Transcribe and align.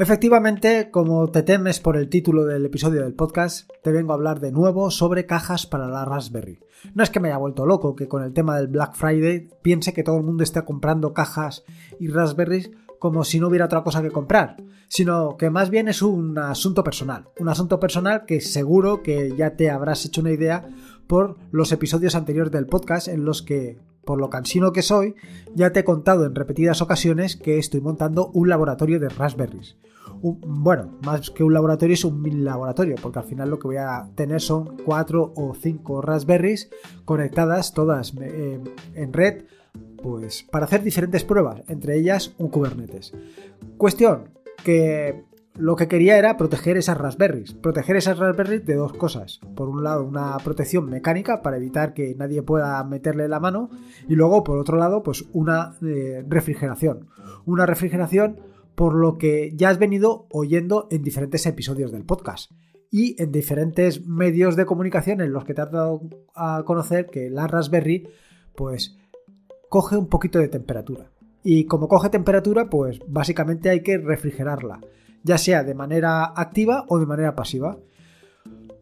Efectivamente, 0.00 0.92
como 0.92 1.26
te 1.26 1.42
temes 1.42 1.80
por 1.80 1.96
el 1.96 2.08
título 2.08 2.44
del 2.44 2.64
episodio 2.64 3.02
del 3.02 3.14
podcast, 3.14 3.68
te 3.82 3.90
vengo 3.90 4.12
a 4.12 4.14
hablar 4.14 4.38
de 4.38 4.52
nuevo 4.52 4.92
sobre 4.92 5.26
cajas 5.26 5.66
para 5.66 5.88
la 5.88 6.04
Raspberry. 6.04 6.60
No 6.94 7.02
es 7.02 7.10
que 7.10 7.18
me 7.18 7.26
haya 7.26 7.38
vuelto 7.38 7.66
loco 7.66 7.96
que 7.96 8.06
con 8.06 8.22
el 8.22 8.32
tema 8.32 8.56
del 8.56 8.68
Black 8.68 8.94
Friday 8.94 9.48
piense 9.60 9.92
que 9.92 10.04
todo 10.04 10.18
el 10.18 10.22
mundo 10.22 10.44
esté 10.44 10.64
comprando 10.64 11.12
cajas 11.12 11.64
y 11.98 12.06
Raspberries 12.06 12.70
como 13.00 13.24
si 13.24 13.40
no 13.40 13.48
hubiera 13.48 13.64
otra 13.64 13.82
cosa 13.82 14.00
que 14.00 14.12
comprar, 14.12 14.58
sino 14.86 15.36
que 15.36 15.50
más 15.50 15.68
bien 15.68 15.88
es 15.88 16.00
un 16.00 16.38
asunto 16.38 16.84
personal. 16.84 17.30
Un 17.40 17.48
asunto 17.48 17.80
personal 17.80 18.24
que 18.24 18.40
seguro 18.40 19.02
que 19.02 19.34
ya 19.36 19.56
te 19.56 19.68
habrás 19.68 20.04
hecho 20.04 20.20
una 20.20 20.30
idea 20.30 20.68
por 21.08 21.38
los 21.50 21.72
episodios 21.72 22.14
anteriores 22.14 22.52
del 22.52 22.66
podcast 22.66 23.08
en 23.08 23.24
los 23.24 23.42
que 23.42 23.80
por 24.08 24.18
lo 24.18 24.30
cansino 24.30 24.72
que 24.72 24.80
soy, 24.80 25.16
ya 25.54 25.70
te 25.70 25.80
he 25.80 25.84
contado 25.84 26.24
en 26.24 26.34
repetidas 26.34 26.80
ocasiones 26.80 27.36
que 27.36 27.58
estoy 27.58 27.82
montando 27.82 28.30
un 28.32 28.48
laboratorio 28.48 28.98
de 28.98 29.10
raspberries. 29.10 29.76
bueno, 30.22 30.96
más 31.04 31.28
que 31.28 31.44
un 31.44 31.52
laboratorio 31.52 31.92
es 31.92 32.06
un 32.06 32.22
mini 32.22 32.40
laboratorio, 32.40 32.94
porque 33.02 33.18
al 33.18 33.26
final 33.26 33.50
lo 33.50 33.58
que 33.58 33.68
voy 33.68 33.76
a 33.76 34.08
tener 34.14 34.40
son 34.40 34.78
cuatro 34.82 35.34
o 35.36 35.54
cinco 35.54 36.00
raspberries 36.00 36.70
conectadas 37.04 37.74
todas 37.74 38.14
eh, 38.18 38.58
en 38.94 39.12
red, 39.12 39.44
pues 40.02 40.42
para 40.50 40.64
hacer 40.64 40.82
diferentes 40.82 41.24
pruebas, 41.24 41.62
entre 41.68 41.98
ellas 41.98 42.34
un 42.38 42.48
Kubernetes. 42.48 43.12
Cuestión 43.76 44.30
que 44.64 45.22
lo 45.58 45.74
que 45.74 45.88
quería 45.88 46.18
era 46.18 46.36
proteger 46.36 46.76
esas 46.76 46.96
raspberries. 46.96 47.52
Proteger 47.52 47.96
esas 47.96 48.18
raspberries 48.18 48.64
de 48.64 48.76
dos 48.76 48.92
cosas. 48.92 49.40
Por 49.56 49.68
un 49.68 49.82
lado, 49.82 50.04
una 50.04 50.36
protección 50.38 50.88
mecánica 50.88 51.42
para 51.42 51.56
evitar 51.56 51.94
que 51.94 52.14
nadie 52.14 52.42
pueda 52.42 52.82
meterle 52.84 53.28
la 53.28 53.40
mano. 53.40 53.68
Y 54.08 54.14
luego, 54.14 54.44
por 54.44 54.58
otro 54.58 54.76
lado, 54.76 55.02
pues 55.02 55.24
una 55.32 55.76
eh, 55.82 56.24
refrigeración. 56.28 57.08
Una 57.44 57.66
refrigeración 57.66 58.40
por 58.76 58.94
lo 58.94 59.18
que 59.18 59.52
ya 59.56 59.70
has 59.70 59.78
venido 59.78 60.26
oyendo 60.30 60.86
en 60.92 61.02
diferentes 61.02 61.44
episodios 61.44 61.90
del 61.90 62.04
podcast. 62.04 62.52
Y 62.90 63.20
en 63.20 63.32
diferentes 63.32 64.06
medios 64.06 64.54
de 64.54 64.64
comunicación 64.64 65.20
en 65.20 65.32
los 65.32 65.44
que 65.44 65.54
te 65.54 65.62
has 65.62 65.72
dado 65.72 66.02
a 66.34 66.62
conocer 66.64 67.06
que 67.06 67.30
la 67.30 67.48
Raspberry, 67.48 68.08
pues, 68.54 68.96
coge 69.68 69.96
un 69.96 70.06
poquito 70.06 70.38
de 70.38 70.48
temperatura. 70.48 71.10
Y 71.42 71.64
como 71.64 71.88
coge 71.88 72.10
temperatura, 72.10 72.70
pues 72.70 73.00
básicamente 73.08 73.70
hay 73.70 73.82
que 73.82 73.98
refrigerarla 73.98 74.80
ya 75.28 75.38
sea 75.38 75.62
de 75.62 75.74
manera 75.74 76.32
activa 76.34 76.86
o 76.88 76.98
de 76.98 77.06
manera 77.06 77.36
pasiva. 77.36 77.78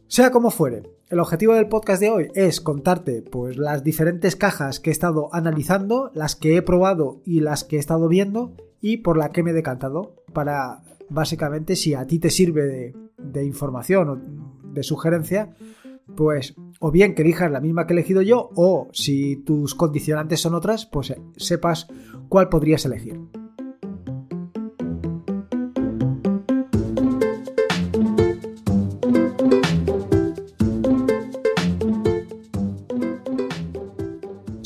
Sea 0.06 0.30
como 0.30 0.50
fuere, 0.50 0.84
el 1.08 1.18
objetivo 1.18 1.54
del 1.54 1.68
podcast 1.68 2.00
de 2.00 2.10
hoy 2.10 2.28
es 2.34 2.60
contarte 2.60 3.20
pues 3.20 3.56
las 3.56 3.82
diferentes 3.82 4.36
cajas 4.36 4.78
que 4.78 4.90
he 4.90 4.92
estado 4.92 5.28
analizando, 5.32 6.12
las 6.14 6.36
que 6.36 6.56
he 6.56 6.62
probado 6.62 7.20
y 7.24 7.40
las 7.40 7.64
que 7.64 7.76
he 7.76 7.78
estado 7.80 8.06
viendo 8.08 8.54
y 8.80 8.98
por 8.98 9.18
la 9.18 9.32
que 9.32 9.42
me 9.42 9.50
he 9.50 9.54
decantado 9.54 10.14
para 10.32 10.82
básicamente 11.08 11.74
si 11.74 11.94
a 11.94 12.06
ti 12.06 12.20
te 12.20 12.30
sirve 12.30 12.62
de, 12.62 12.96
de 13.18 13.44
información 13.44 14.08
o 14.08 14.72
de 14.72 14.82
sugerencia, 14.84 15.56
pues 16.14 16.54
o 16.78 16.92
bien 16.92 17.16
que 17.16 17.22
elijas 17.22 17.50
la 17.50 17.60
misma 17.60 17.86
que 17.88 17.94
he 17.94 17.96
elegido 17.96 18.22
yo 18.22 18.50
o 18.54 18.88
si 18.92 19.36
tus 19.36 19.74
condicionantes 19.74 20.40
son 20.40 20.54
otras, 20.54 20.86
pues 20.86 21.12
sepas 21.36 21.88
cuál 22.28 22.48
podrías 22.48 22.84
elegir. 22.84 23.20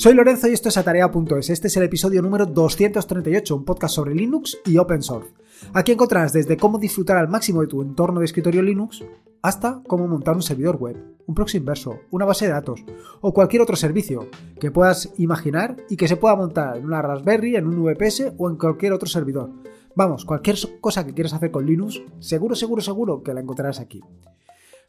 Soy 0.01 0.15
Lorenzo 0.15 0.49
y 0.49 0.55
esto 0.55 0.71
es 0.71 0.79
Atarea.es. 0.79 1.51
Este 1.51 1.67
es 1.67 1.77
el 1.77 1.83
episodio 1.83 2.23
número 2.23 2.47
238, 2.47 3.55
un 3.55 3.67
podcast 3.67 3.95
sobre 3.95 4.15
Linux 4.15 4.59
y 4.65 4.79
Open 4.79 5.03
Source. 5.03 5.35
Aquí 5.75 5.93
encontrarás 5.93 6.33
desde 6.33 6.57
cómo 6.57 6.79
disfrutar 6.79 7.19
al 7.19 7.29
máximo 7.29 7.61
de 7.61 7.67
tu 7.67 7.83
entorno 7.83 8.21
de 8.21 8.25
escritorio 8.25 8.63
Linux 8.63 9.05
hasta 9.43 9.83
cómo 9.87 10.09
montar 10.09 10.37
un 10.37 10.41
servidor 10.41 10.77
web, 10.77 10.97
un 11.27 11.35
proxy 11.35 11.59
inverso, 11.59 12.01
una 12.11 12.25
base 12.25 12.47
de 12.47 12.53
datos 12.53 12.83
o 13.21 13.35
cualquier 13.35 13.61
otro 13.61 13.77
servicio 13.77 14.27
que 14.59 14.71
puedas 14.71 15.13
imaginar 15.19 15.77
y 15.91 15.99
que 15.99 16.09
se 16.09 16.17
pueda 16.17 16.35
montar 16.35 16.79
en 16.79 16.87
una 16.87 17.03
Raspberry, 17.03 17.57
en 17.57 17.67
un 17.67 17.85
VPS 17.85 18.33
o 18.39 18.49
en 18.49 18.57
cualquier 18.57 18.95
otro 18.95 19.07
servidor. 19.07 19.51
Vamos, 19.95 20.25
cualquier 20.25 20.57
cosa 20.81 21.05
que 21.05 21.13
quieras 21.13 21.35
hacer 21.35 21.51
con 21.51 21.67
Linux, 21.67 22.01
seguro, 22.21 22.55
seguro, 22.55 22.81
seguro 22.81 23.23
que 23.23 23.35
la 23.35 23.41
encontrarás 23.43 23.81
aquí. 23.81 24.01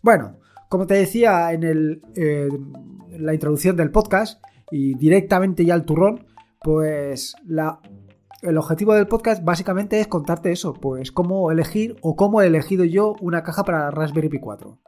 Bueno, 0.01 0.37
como 0.69 0.87
te 0.87 0.93
decía 0.93 1.51
en, 1.51 2.01
eh, 2.15 2.47
en 3.09 3.25
la 3.25 3.33
introducción 3.33 3.75
del 3.75 3.91
podcast, 3.91 4.41
y 4.71 4.95
directamente 4.95 5.65
ya 5.65 5.73
al 5.73 5.85
turrón, 5.85 6.25
pues 6.61 7.35
el 8.41 8.57
objetivo 8.57 8.93
del 8.93 9.07
podcast 9.07 9.43
básicamente 9.43 9.99
es 9.99 10.07
contarte 10.07 10.51
eso, 10.51 10.73
pues 10.73 11.11
cómo 11.11 11.51
elegir 11.51 11.97
o 12.01 12.15
cómo 12.15 12.41
he 12.41 12.47
elegido 12.47 12.85
yo 12.85 13.15
una 13.21 13.43
caja 13.43 13.63
para 13.63 13.79
la 13.79 13.91
Raspberry 13.91 14.29
Pi 14.29 14.39
4. 14.39 14.79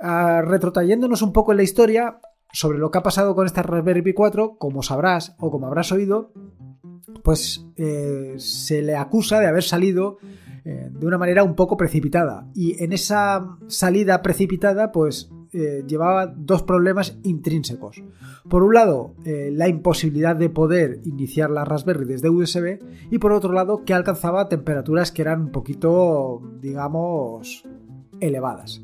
Ah, 0.00 0.42
retrotrayéndonos 0.44 1.22
un 1.22 1.32
poco 1.32 1.52
en 1.52 1.58
la 1.58 1.62
historia 1.62 2.18
sobre 2.52 2.78
lo 2.78 2.90
que 2.90 2.98
ha 2.98 3.02
pasado 3.02 3.34
con 3.34 3.46
esta 3.46 3.62
Raspberry 3.62 4.02
Pi 4.02 4.14
4, 4.14 4.56
como 4.58 4.82
sabrás 4.82 5.36
o 5.38 5.50
como 5.50 5.66
habrás 5.66 5.92
oído, 5.92 6.32
pues 7.22 7.66
eh, 7.76 8.34
se 8.38 8.82
le 8.82 8.96
acusa 8.96 9.38
de 9.38 9.46
haber 9.46 9.62
salido 9.62 10.18
eh, 10.64 10.88
de 10.90 11.06
una 11.06 11.18
manera 11.18 11.44
un 11.44 11.54
poco 11.54 11.76
precipitada. 11.76 12.48
Y 12.54 12.82
en 12.82 12.92
esa 12.92 13.58
salida 13.68 14.22
precipitada, 14.22 14.92
pues 14.92 15.30
eh, 15.54 15.84
llevaba 15.86 16.26
dos 16.26 16.62
problemas 16.62 17.18
intrínsecos. 17.24 18.02
Por 18.48 18.62
un 18.62 18.72
lado, 18.72 19.14
eh, 19.26 19.50
la 19.52 19.68
imposibilidad 19.68 20.34
de 20.34 20.48
poder 20.48 21.00
iniciar 21.04 21.50
la 21.50 21.66
Raspberry 21.66 22.06
desde 22.06 22.30
USB 22.30 22.78
y 23.10 23.18
por 23.18 23.32
otro 23.32 23.52
lado, 23.52 23.84
que 23.84 23.92
alcanzaba 23.92 24.48
temperaturas 24.48 25.12
que 25.12 25.20
eran 25.20 25.42
un 25.42 25.52
poquito, 25.52 26.40
digamos, 26.60 27.64
elevadas. 28.20 28.82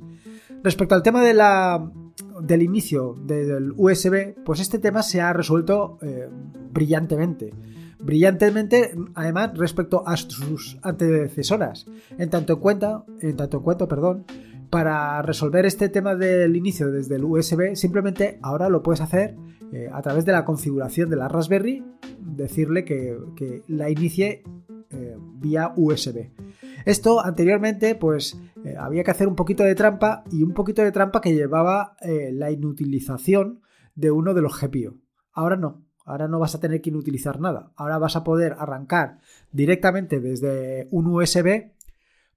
Respecto 0.62 0.94
al 0.94 1.02
tema 1.02 1.22
del 1.22 2.62
inicio 2.62 3.14
del 3.24 3.72
USB, 3.76 4.34
pues 4.44 4.60
este 4.60 4.78
tema 4.78 5.02
se 5.02 5.22
ha 5.22 5.32
resuelto 5.32 5.98
eh, 6.02 6.28
brillantemente. 6.70 7.54
Brillantemente, 8.00 8.94
además, 9.14 9.56
respecto 9.56 10.06
a 10.06 10.16
sus 10.16 10.78
antecesoras. 10.82 11.86
En 12.16 12.30
tanto 12.30 12.52
en 12.54 12.60
cuenta, 12.60 13.04
en 13.20 13.36
tanto 13.36 13.56
en 13.56 13.62
cuanto, 13.62 13.88
perdón, 13.88 14.24
para 14.70 15.22
resolver 15.22 15.66
este 15.66 15.88
tema 15.88 16.14
del 16.14 16.54
inicio 16.56 16.90
desde 16.90 17.16
el 17.16 17.24
USB, 17.24 17.74
simplemente 17.74 18.38
ahora 18.42 18.68
lo 18.68 18.82
puedes 18.82 19.00
hacer 19.00 19.36
eh, 19.72 19.88
a 19.92 20.02
través 20.02 20.24
de 20.24 20.32
la 20.32 20.44
configuración 20.44 21.10
de 21.10 21.16
la 21.16 21.28
Raspberry, 21.28 21.84
decirle 22.20 22.84
que, 22.84 23.62
la 23.68 23.90
inicie 23.90 24.42
eh, 24.90 25.16
vía 25.34 25.72
USB. 25.76 26.30
Esto 26.84 27.24
anteriormente, 27.24 27.94
pues 27.94 28.40
eh, 28.64 28.74
había 28.78 29.04
que 29.04 29.10
hacer 29.10 29.28
un 29.28 29.36
poquito 29.36 29.62
de 29.62 29.74
trampa 29.74 30.24
y 30.30 30.42
un 30.42 30.54
poquito 30.54 30.82
de 30.82 30.92
trampa 30.92 31.20
que 31.20 31.34
llevaba 31.34 31.96
la 32.00 32.50
inutilización 32.50 33.60
de 33.94 34.10
uno 34.10 34.34
de 34.34 34.42
los 34.42 34.58
GPIO. 34.60 34.96
Ahora 35.32 35.56
no, 35.56 35.84
ahora 36.04 36.28
no 36.28 36.38
vas 36.38 36.54
a 36.54 36.60
tener 36.60 36.80
que 36.80 36.90
inutilizar 36.90 37.40
nada. 37.40 37.72
Ahora 37.76 37.98
vas 37.98 38.16
a 38.16 38.24
poder 38.24 38.56
arrancar 38.58 39.18
directamente 39.52 40.20
desde 40.20 40.88
un 40.90 41.06
USB 41.06 41.72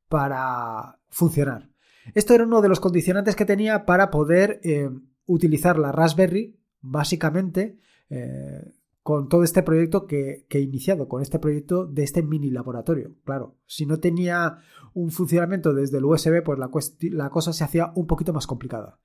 para 0.09 0.99
funcionar. 1.09 1.70
Esto 2.13 2.33
era 2.33 2.43
uno 2.43 2.61
de 2.61 2.69
los 2.69 2.79
condicionantes 2.79 3.35
que 3.35 3.45
tenía 3.45 3.85
para 3.85 4.09
poder 4.11 4.59
eh, 4.63 4.89
utilizar 5.25 5.77
la 5.77 5.91
Raspberry, 5.91 6.59
básicamente, 6.81 7.77
eh, 8.09 8.71
con 9.03 9.29
todo 9.29 9.43
este 9.43 9.63
proyecto 9.63 10.05
que, 10.05 10.45
he 10.49 10.59
iniciado, 10.59 11.07
con 11.07 11.21
este 11.21 11.39
proyecto 11.39 11.85
de 11.85 12.03
este 12.03 12.21
mini 12.21 12.51
laboratorio. 12.51 13.15
Claro, 13.23 13.57
si 13.65 13.85
no 13.85 13.99
tenía 13.99 14.57
un 14.93 15.11
funcionamiento 15.11 15.73
desde 15.73 15.97
el 15.97 16.05
USB, 16.05 16.43
pues 16.43 16.59
la 16.59 17.29
cosa 17.29 17.53
se 17.53 17.63
hacía 17.63 17.91
un 17.95 18.07
poquito 18.07 18.33
más 18.33 18.45
complicada. 18.45 18.99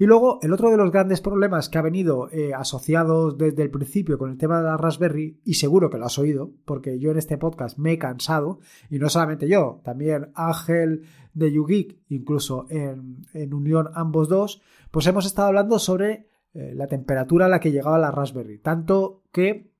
Y 0.00 0.06
luego, 0.06 0.38
el 0.42 0.52
otro 0.52 0.70
de 0.70 0.76
los 0.76 0.92
grandes 0.92 1.20
problemas 1.20 1.68
que 1.68 1.76
ha 1.76 1.82
venido 1.82 2.30
eh, 2.30 2.54
asociados 2.54 3.36
desde 3.36 3.64
el 3.64 3.70
principio 3.70 4.16
con 4.16 4.30
el 4.30 4.38
tema 4.38 4.58
de 4.58 4.64
la 4.64 4.76
Raspberry, 4.76 5.40
y 5.44 5.54
seguro 5.54 5.90
que 5.90 5.98
lo 5.98 6.06
has 6.06 6.18
oído, 6.20 6.52
porque 6.64 7.00
yo 7.00 7.10
en 7.10 7.18
este 7.18 7.36
podcast 7.36 7.78
me 7.78 7.92
he 7.92 7.98
cansado, 7.98 8.60
y 8.90 9.00
no 9.00 9.08
solamente 9.08 9.48
yo, 9.48 9.80
también 9.82 10.30
Ángel 10.36 11.02
de 11.34 11.52
YouGeek, 11.52 11.98
incluso 12.10 12.66
en, 12.70 13.24
unión 13.52 13.88
ambos 13.94 14.28
dos, 14.28 14.62
pues 14.92 15.04
hemos 15.08 15.26
estado 15.26 15.48
hablando 15.48 15.80
sobre 15.80 16.28
eh, 16.54 16.74
la 16.76 16.86
temperatura 16.86 17.46
a 17.46 17.48
la 17.48 17.58
que 17.58 17.72
llegaba 17.72 17.98
la 17.98 18.12
Raspberry, 18.12 18.58
tanto 18.58 19.24
que 19.32 19.72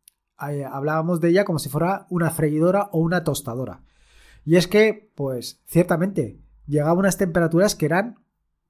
eh, 0.49 0.65
hablábamos 0.65 1.21
de 1.21 1.29
ella 1.29 1.45
como 1.45 1.61
si 1.61 1.69
fuera 1.69 2.07
una 2.11 2.31
freidora 2.31 2.89
o 2.91 2.99
una 2.99 3.23
tostadora. 3.23 3.83
Y 4.45 4.57
es 4.57 4.67
que, 4.67 5.13
pues, 5.15 5.63
ciertamente, 5.67 6.41
llegaba 6.67 6.91
a 6.91 6.95
unas 6.95 7.19
temperaturas 7.19 7.77
que 7.77 7.87
eran 7.87 8.17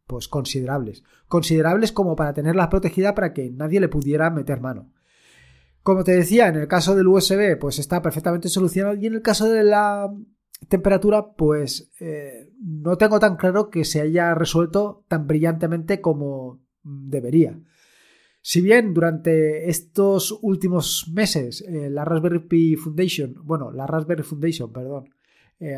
pues 0.08 0.26
considerables. 0.26 1.04
Considerables 1.28 1.92
como 1.92 2.16
para 2.16 2.34
tenerla 2.34 2.68
protegida 2.68 3.14
para 3.14 3.32
que 3.32 3.50
nadie 3.50 3.78
le 3.78 3.88
pudiera 3.88 4.30
meter 4.30 4.60
mano. 4.60 4.90
Como 5.84 6.02
te 6.02 6.16
decía, 6.16 6.48
en 6.48 6.56
el 6.56 6.66
caso 6.66 6.96
del 6.96 7.06
USB, 7.06 7.56
pues 7.60 7.78
está 7.78 8.02
perfectamente 8.02 8.48
solucionado. 8.48 8.96
Y 8.96 9.06
en 9.06 9.14
el 9.14 9.22
caso 9.22 9.48
de 9.48 9.62
la 9.62 10.12
temperatura, 10.68 11.32
pues 11.36 11.92
eh, 12.00 12.50
no 12.60 12.96
tengo 12.96 13.20
tan 13.20 13.36
claro 13.36 13.70
que 13.70 13.84
se 13.84 14.00
haya 14.00 14.34
resuelto 14.34 15.04
tan 15.08 15.26
brillantemente 15.26 16.00
como 16.00 16.60
debería. 16.82 17.60
Si 18.40 18.62
bien 18.62 18.94
durante 18.94 19.68
estos 19.68 20.38
últimos 20.40 21.10
meses 21.12 21.60
eh, 21.60 21.90
la 21.90 22.04
Raspberry 22.04 22.40
Pi 22.40 22.76
Foundation, 22.76 23.34
bueno, 23.44 23.70
la 23.70 23.86
Raspberry 23.86 24.22
Foundation, 24.22 24.72
perdón, 24.72 25.10
eh, 25.60 25.76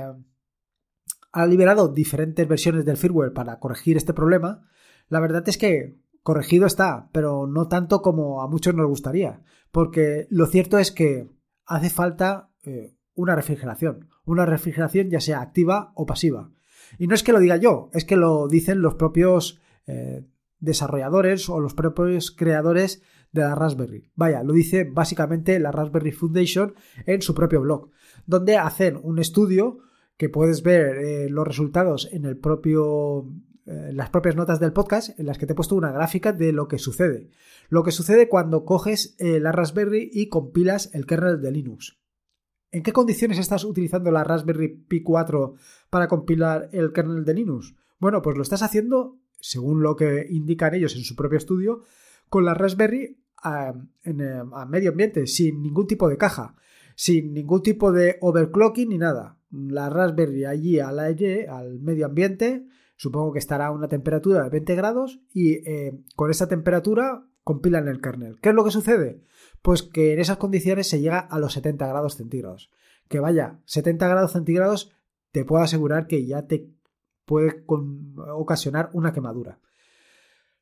ha 1.32 1.46
liberado 1.46 1.88
diferentes 1.88 2.46
versiones 2.46 2.84
del 2.84 2.96
firmware 2.96 3.32
para 3.32 3.58
corregir 3.58 3.96
este 3.96 4.14
problema, 4.14 4.68
la 5.08 5.20
verdad 5.20 5.48
es 5.48 5.58
que 5.58 5.98
corregido 6.22 6.66
está, 6.66 7.08
pero 7.12 7.46
no 7.46 7.68
tanto 7.68 8.02
como 8.02 8.42
a 8.42 8.48
muchos 8.48 8.74
nos 8.74 8.86
gustaría, 8.86 9.42
porque 9.70 10.26
lo 10.30 10.46
cierto 10.46 10.78
es 10.78 10.92
que 10.92 11.28
hace 11.66 11.90
falta 11.90 12.50
eh, 12.62 12.96
una 13.14 13.36
refrigeración, 13.36 14.08
una 14.24 14.46
refrigeración 14.46 15.10
ya 15.10 15.20
sea 15.20 15.40
activa 15.40 15.92
o 15.94 16.06
pasiva. 16.06 16.50
Y 16.98 17.06
no 17.06 17.14
es 17.14 17.22
que 17.22 17.32
lo 17.32 17.40
diga 17.40 17.56
yo, 17.56 17.90
es 17.92 18.04
que 18.04 18.16
lo 18.16 18.48
dicen 18.48 18.82
los 18.82 18.94
propios 18.94 19.60
eh, 19.86 20.26
desarrolladores 20.58 21.48
o 21.48 21.60
los 21.60 21.74
propios 21.74 22.30
creadores 22.30 23.02
de 23.32 23.42
la 23.42 23.54
Raspberry. 23.54 24.10
Vaya, 24.14 24.42
lo 24.42 24.52
dice 24.52 24.84
básicamente 24.84 25.58
la 25.58 25.72
Raspberry 25.72 26.12
Foundation 26.12 26.74
en 27.06 27.22
su 27.22 27.34
propio 27.34 27.60
blog, 27.60 27.90
donde 28.26 28.56
hacen 28.56 28.98
un 29.02 29.18
estudio 29.18 29.78
que 30.20 30.28
puedes 30.28 30.62
ver 30.62 30.98
eh, 30.98 31.30
los 31.30 31.48
resultados 31.48 32.06
en 32.12 32.26
el 32.26 32.36
propio 32.36 33.26
eh, 33.64 33.90
las 33.94 34.10
propias 34.10 34.36
notas 34.36 34.60
del 34.60 34.74
podcast 34.74 35.18
en 35.18 35.24
las 35.24 35.38
que 35.38 35.46
te 35.46 35.54
he 35.54 35.56
puesto 35.56 35.76
una 35.76 35.92
gráfica 35.92 36.34
de 36.34 36.52
lo 36.52 36.68
que 36.68 36.76
sucede. 36.76 37.30
Lo 37.70 37.82
que 37.84 37.90
sucede 37.90 38.28
cuando 38.28 38.66
coges 38.66 39.16
la 39.18 39.50
Raspberry 39.50 40.10
y 40.12 40.28
compilas 40.28 40.94
el 40.94 41.06
kernel 41.06 41.40
de 41.40 41.52
Linux. 41.52 42.00
¿En 42.70 42.82
qué 42.82 42.92
condiciones 42.92 43.38
estás 43.38 43.64
utilizando 43.64 44.10
la 44.10 44.24
Raspberry 44.24 44.68
Pi 44.68 45.02
4 45.02 45.54
para 45.88 46.06
compilar 46.06 46.68
el 46.72 46.92
kernel 46.92 47.24
de 47.24 47.32
Linux? 47.34 47.74
Bueno, 47.98 48.20
pues 48.20 48.36
lo 48.36 48.42
estás 48.42 48.62
haciendo, 48.62 49.18
según 49.40 49.82
lo 49.82 49.96
que 49.96 50.26
indican 50.28 50.74
ellos 50.74 50.94
en 50.96 51.02
su 51.02 51.16
propio 51.16 51.38
estudio, 51.38 51.80
con 52.28 52.44
la 52.44 52.52
Raspberry 52.52 53.24
a, 53.42 53.72
en, 54.02 54.20
eh, 54.20 54.42
a 54.52 54.66
medio 54.66 54.90
ambiente, 54.90 55.26
sin 55.26 55.62
ningún 55.62 55.86
tipo 55.86 56.08
de 56.10 56.18
caja, 56.18 56.54
sin 56.94 57.32
ningún 57.32 57.62
tipo 57.62 57.90
de 57.90 58.18
overclocking 58.20 58.90
ni 58.90 58.98
nada. 58.98 59.39
La 59.50 59.90
Raspberry 59.90 60.44
allí 60.44 60.78
al 60.78 61.00
aire, 61.00 61.48
al 61.48 61.80
medio 61.80 62.06
ambiente, 62.06 62.66
supongo 62.96 63.32
que 63.32 63.38
estará 63.38 63.66
a 63.66 63.70
una 63.72 63.88
temperatura 63.88 64.44
de 64.44 64.50
20 64.50 64.74
grados 64.74 65.20
y 65.32 65.54
eh, 65.68 66.00
con 66.16 66.30
esa 66.30 66.48
temperatura 66.48 67.26
compilan 67.42 67.88
el 67.88 68.00
kernel. 68.00 68.38
¿Qué 68.40 68.50
es 68.50 68.54
lo 68.54 68.64
que 68.64 68.70
sucede? 68.70 69.22
Pues 69.62 69.82
que 69.82 70.12
en 70.12 70.20
esas 70.20 70.36
condiciones 70.36 70.88
se 70.88 71.00
llega 71.00 71.18
a 71.18 71.38
los 71.38 71.54
70 71.54 71.86
grados 71.86 72.16
centígrados. 72.16 72.70
Que 73.08 73.20
vaya, 73.20 73.60
70 73.64 74.06
grados 74.06 74.32
centígrados 74.32 74.92
te 75.32 75.44
puedo 75.44 75.62
asegurar 75.62 76.06
que 76.06 76.26
ya 76.26 76.46
te 76.46 76.70
puede 77.24 77.64
ocasionar 78.34 78.90
una 78.92 79.12
quemadura. 79.12 79.60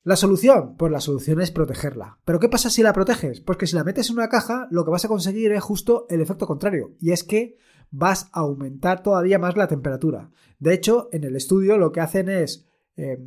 La 0.02 0.17
solución, 0.17 0.76
pues 0.76 0.93
la 0.93 1.00
solución 1.00 1.40
es 1.40 1.50
protegerla. 1.50 2.19
Pero 2.25 2.38
¿qué 2.38 2.49
pasa 2.49 2.70
si 2.70 2.82
la 2.82 2.93
proteges? 2.93 3.40
Pues 3.40 3.58
que 3.58 3.67
si 3.67 3.76
la 3.76 3.85
metes 3.85 4.08
en 4.08 4.17
una 4.17 4.29
caja, 4.29 4.69
lo 4.70 4.85
que 4.85 4.90
vas 4.90 5.05
a 5.05 5.08
conseguir 5.08 5.52
es 5.52 5.62
justo 5.62 6.06
el 6.08 6.20
efecto 6.20 6.46
contrario, 6.46 6.94
y 7.00 7.12
es 7.12 7.25
que 7.25 7.56
vas 7.90 8.31
a 8.32 8.40
aumentar 8.40 9.02
todavía 9.02 9.38
más 9.38 9.56
la 9.56 9.69
temperatura. 9.69 10.31
De 10.58 10.75
hecho, 10.75 11.08
en 11.12 11.25
el 11.25 11.37
estudio 11.37 11.79
lo 11.79 11.93
que 11.93 12.00
hacen 12.00 12.29
es 12.29 12.67
eh, 12.96 13.19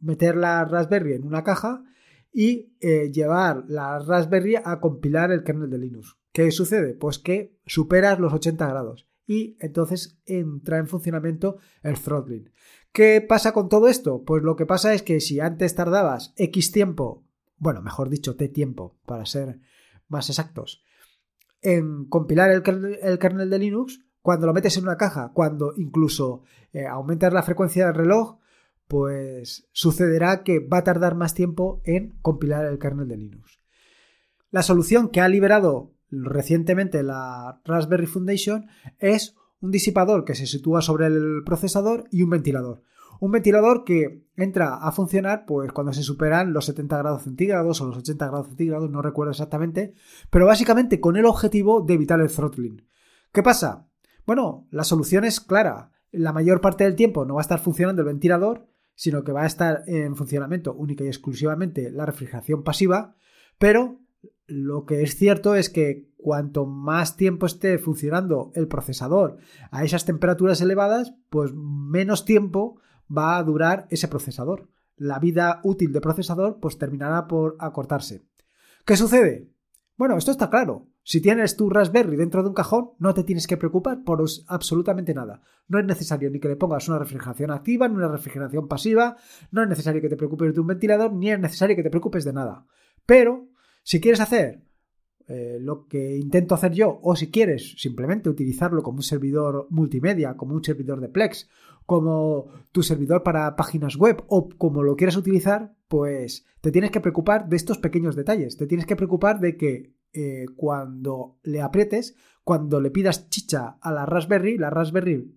meter 0.00 0.36
la 0.36 0.64
Raspberry 0.64 1.14
en 1.14 1.24
una 1.24 1.44
caja 1.44 1.84
y 2.32 2.74
eh, 2.80 3.10
llevar 3.12 3.64
la 3.68 3.98
Raspberry 3.98 4.56
a 4.56 4.80
compilar 4.80 5.30
el 5.30 5.44
kernel 5.44 5.70
de 5.70 5.78
Linux. 5.78 6.16
¿Qué 6.32 6.50
sucede? 6.50 6.94
Pues 6.94 7.18
que 7.18 7.58
superas 7.66 8.18
los 8.18 8.32
80 8.32 8.66
grados 8.66 9.08
y 9.26 9.56
entonces 9.60 10.18
entra 10.26 10.78
en 10.78 10.88
funcionamiento 10.88 11.58
el 11.82 11.98
throttling. 11.98 12.50
¿Qué 12.92 13.24
pasa 13.26 13.52
con 13.52 13.68
todo 13.68 13.88
esto? 13.88 14.22
Pues 14.24 14.42
lo 14.42 14.56
que 14.56 14.66
pasa 14.66 14.92
es 14.94 15.02
que 15.02 15.20
si 15.20 15.40
antes 15.40 15.74
tardabas 15.74 16.34
X 16.36 16.72
tiempo, 16.72 17.24
bueno, 17.56 17.80
mejor 17.80 18.10
dicho, 18.10 18.36
T 18.36 18.48
tiempo, 18.48 18.98
para 19.06 19.24
ser 19.24 19.60
más 20.08 20.28
exactos, 20.28 20.82
en 21.62 22.04
compilar 22.06 22.50
el 22.50 22.62
kernel, 22.62 23.50
de 23.50 23.58
Linux, 23.58 24.00
cuando 24.20 24.46
lo 24.46 24.52
metes 24.52 24.76
en 24.76 24.84
una 24.84 24.96
caja, 24.96 25.32
cuando 25.32 25.72
incluso 25.76 26.42
eh, 26.72 26.86
aumentas 26.86 27.32
la 27.32 27.42
frecuencia 27.42 27.86
del 27.86 27.94
reloj, 27.94 28.38
pues 28.88 29.66
sucederá 29.72 30.42
que 30.42 30.58
va 30.60 30.78
a 30.78 30.84
tardar 30.84 31.14
más 31.14 31.34
tiempo 31.34 31.80
en 31.84 32.10
compilar 32.20 32.66
el 32.66 32.78
kernel 32.78 33.08
de 33.08 33.16
Linux. 33.16 33.60
La 34.50 34.62
solución 34.62 35.08
que 35.08 35.20
ha 35.20 35.28
liberado 35.28 35.92
recientemente 36.10 37.02
la 37.02 37.62
Raspberry 37.64 38.06
Foundation 38.06 38.66
es 38.98 39.34
un 39.60 39.70
disipador 39.70 40.24
que 40.24 40.34
se 40.34 40.46
sitúa 40.46 40.82
sobre 40.82 41.06
el 41.06 41.42
procesador 41.46 42.04
y 42.10 42.22
un 42.22 42.30
ventilador. 42.30 42.82
Un 43.22 43.30
ventilador 43.30 43.84
que 43.84 44.26
entra 44.34 44.74
a 44.74 44.90
funcionar 44.90 45.44
pues 45.46 45.70
cuando 45.70 45.92
se 45.92 46.02
superan 46.02 46.52
los 46.52 46.64
70 46.64 46.98
grados 46.98 47.22
centígrados 47.22 47.80
o 47.80 47.86
los 47.86 47.98
80 47.98 48.26
grados 48.26 48.48
centígrados, 48.48 48.90
no 48.90 49.00
recuerdo 49.00 49.30
exactamente, 49.30 49.94
pero 50.28 50.46
básicamente 50.46 50.98
con 50.98 51.16
el 51.16 51.26
objetivo 51.26 51.82
de 51.82 51.94
evitar 51.94 52.20
el 52.20 52.32
throttling. 52.32 52.84
¿Qué 53.32 53.44
pasa? 53.44 53.86
Bueno, 54.26 54.66
la 54.72 54.82
solución 54.82 55.24
es 55.24 55.38
clara. 55.38 55.92
La 56.10 56.32
mayor 56.32 56.60
parte 56.60 56.82
del 56.82 56.96
tiempo 56.96 57.24
no 57.24 57.34
va 57.34 57.42
a 57.42 57.42
estar 57.42 57.60
funcionando 57.60 58.02
el 58.02 58.08
ventilador 58.08 58.66
sino 58.96 59.22
que 59.22 59.30
va 59.30 59.42
a 59.42 59.46
estar 59.46 59.84
en 59.86 60.16
funcionamiento 60.16 60.74
única 60.74 61.04
y 61.04 61.06
exclusivamente 61.06 61.92
la 61.92 62.06
refrigeración 62.06 62.64
pasiva, 62.64 63.14
pero 63.56 64.00
lo 64.46 64.84
que 64.84 65.02
es 65.02 65.16
cierto 65.16 65.54
es 65.54 65.70
que 65.70 66.10
cuanto 66.16 66.66
más 66.66 67.16
tiempo 67.16 67.46
esté 67.46 67.78
funcionando 67.78 68.50
el 68.56 68.66
procesador 68.66 69.38
a 69.70 69.84
esas 69.84 70.04
temperaturas 70.04 70.60
elevadas, 70.60 71.14
pues 71.30 71.52
menos 71.54 72.24
tiempo 72.24 72.80
va 73.16 73.36
a 73.36 73.42
durar 73.42 73.86
ese 73.90 74.08
procesador. 74.08 74.68
La 74.96 75.18
vida 75.18 75.60
útil 75.64 75.92
del 75.92 76.02
procesador 76.02 76.58
pues 76.60 76.78
terminará 76.78 77.26
por 77.26 77.56
acortarse. 77.58 78.22
¿Qué 78.84 78.96
sucede? 78.96 79.50
Bueno, 79.96 80.16
esto 80.16 80.30
está 80.30 80.50
claro. 80.50 80.88
Si 81.04 81.20
tienes 81.20 81.56
tu 81.56 81.68
Raspberry 81.68 82.16
dentro 82.16 82.42
de 82.42 82.48
un 82.48 82.54
cajón, 82.54 82.92
no 82.98 83.12
te 83.12 83.24
tienes 83.24 83.46
que 83.46 83.56
preocupar 83.56 84.04
por 84.04 84.24
absolutamente 84.46 85.14
nada. 85.14 85.42
No 85.66 85.80
es 85.80 85.84
necesario 85.84 86.30
ni 86.30 86.38
que 86.38 86.48
le 86.48 86.56
pongas 86.56 86.88
una 86.88 86.98
refrigeración 86.98 87.50
activa, 87.50 87.88
ni 87.88 87.96
una 87.96 88.08
refrigeración 88.08 88.68
pasiva, 88.68 89.16
no 89.50 89.62
es 89.62 89.68
necesario 89.68 90.00
que 90.00 90.08
te 90.08 90.16
preocupes 90.16 90.54
de 90.54 90.60
un 90.60 90.68
ventilador, 90.68 91.12
ni 91.12 91.30
es 91.30 91.40
necesario 91.40 91.74
que 91.74 91.82
te 91.82 91.90
preocupes 91.90 92.24
de 92.24 92.32
nada. 92.32 92.66
Pero, 93.04 93.48
si 93.82 94.00
quieres 94.00 94.20
hacer 94.20 94.62
eh, 95.28 95.58
lo 95.60 95.86
que 95.86 96.16
intento 96.16 96.54
hacer 96.54 96.72
yo, 96.72 96.98
o 97.02 97.16
si 97.16 97.30
quieres 97.30 97.74
simplemente 97.78 98.28
utilizarlo 98.28 98.82
como 98.82 98.98
un 98.98 99.02
servidor 99.02 99.66
multimedia, 99.70 100.36
como 100.36 100.54
un 100.54 100.64
servidor 100.64 101.00
de 101.00 101.08
Plex, 101.08 101.48
como 101.86 102.46
tu 102.70 102.82
servidor 102.82 103.22
para 103.22 103.56
páginas 103.56 103.96
web 103.96 104.22
o 104.28 104.48
como 104.48 104.82
lo 104.82 104.96
quieras 104.96 105.16
utilizar, 105.16 105.74
pues 105.88 106.44
te 106.60 106.70
tienes 106.70 106.90
que 106.90 107.00
preocupar 107.00 107.48
de 107.48 107.56
estos 107.56 107.78
pequeños 107.78 108.16
detalles. 108.16 108.56
Te 108.56 108.66
tienes 108.66 108.86
que 108.86 108.96
preocupar 108.96 109.40
de 109.40 109.56
que 109.56 109.94
eh, 110.12 110.46
cuando 110.56 111.38
le 111.42 111.60
aprietes, 111.60 112.14
cuando 112.44 112.80
le 112.80 112.90
pidas 112.90 113.28
chicha 113.28 113.78
a 113.80 113.92
la 113.92 114.06
Raspberry, 114.06 114.58
la 114.58 114.70
Raspberry 114.70 115.34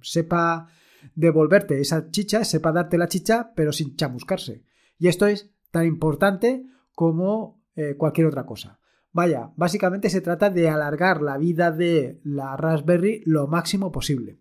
sepa 0.00 0.68
devolverte 1.14 1.80
esa 1.80 2.10
chicha, 2.10 2.44
sepa 2.44 2.72
darte 2.72 2.98
la 2.98 3.08
chicha, 3.08 3.52
pero 3.54 3.72
sin 3.72 3.96
chamuscarse. 3.96 4.64
Y 4.98 5.08
esto 5.08 5.26
es 5.26 5.50
tan 5.70 5.86
importante 5.86 6.66
como 6.94 7.62
eh, 7.76 7.96
cualquier 7.96 8.26
otra 8.26 8.46
cosa. 8.46 8.78
Vaya, 9.14 9.52
básicamente 9.54 10.10
se 10.10 10.20
trata 10.20 10.50
de 10.50 10.68
alargar 10.68 11.22
la 11.22 11.38
vida 11.38 11.70
de 11.70 12.20
la 12.24 12.56
Raspberry 12.56 13.22
lo 13.24 13.46
máximo 13.46 13.92
posible. 13.92 14.40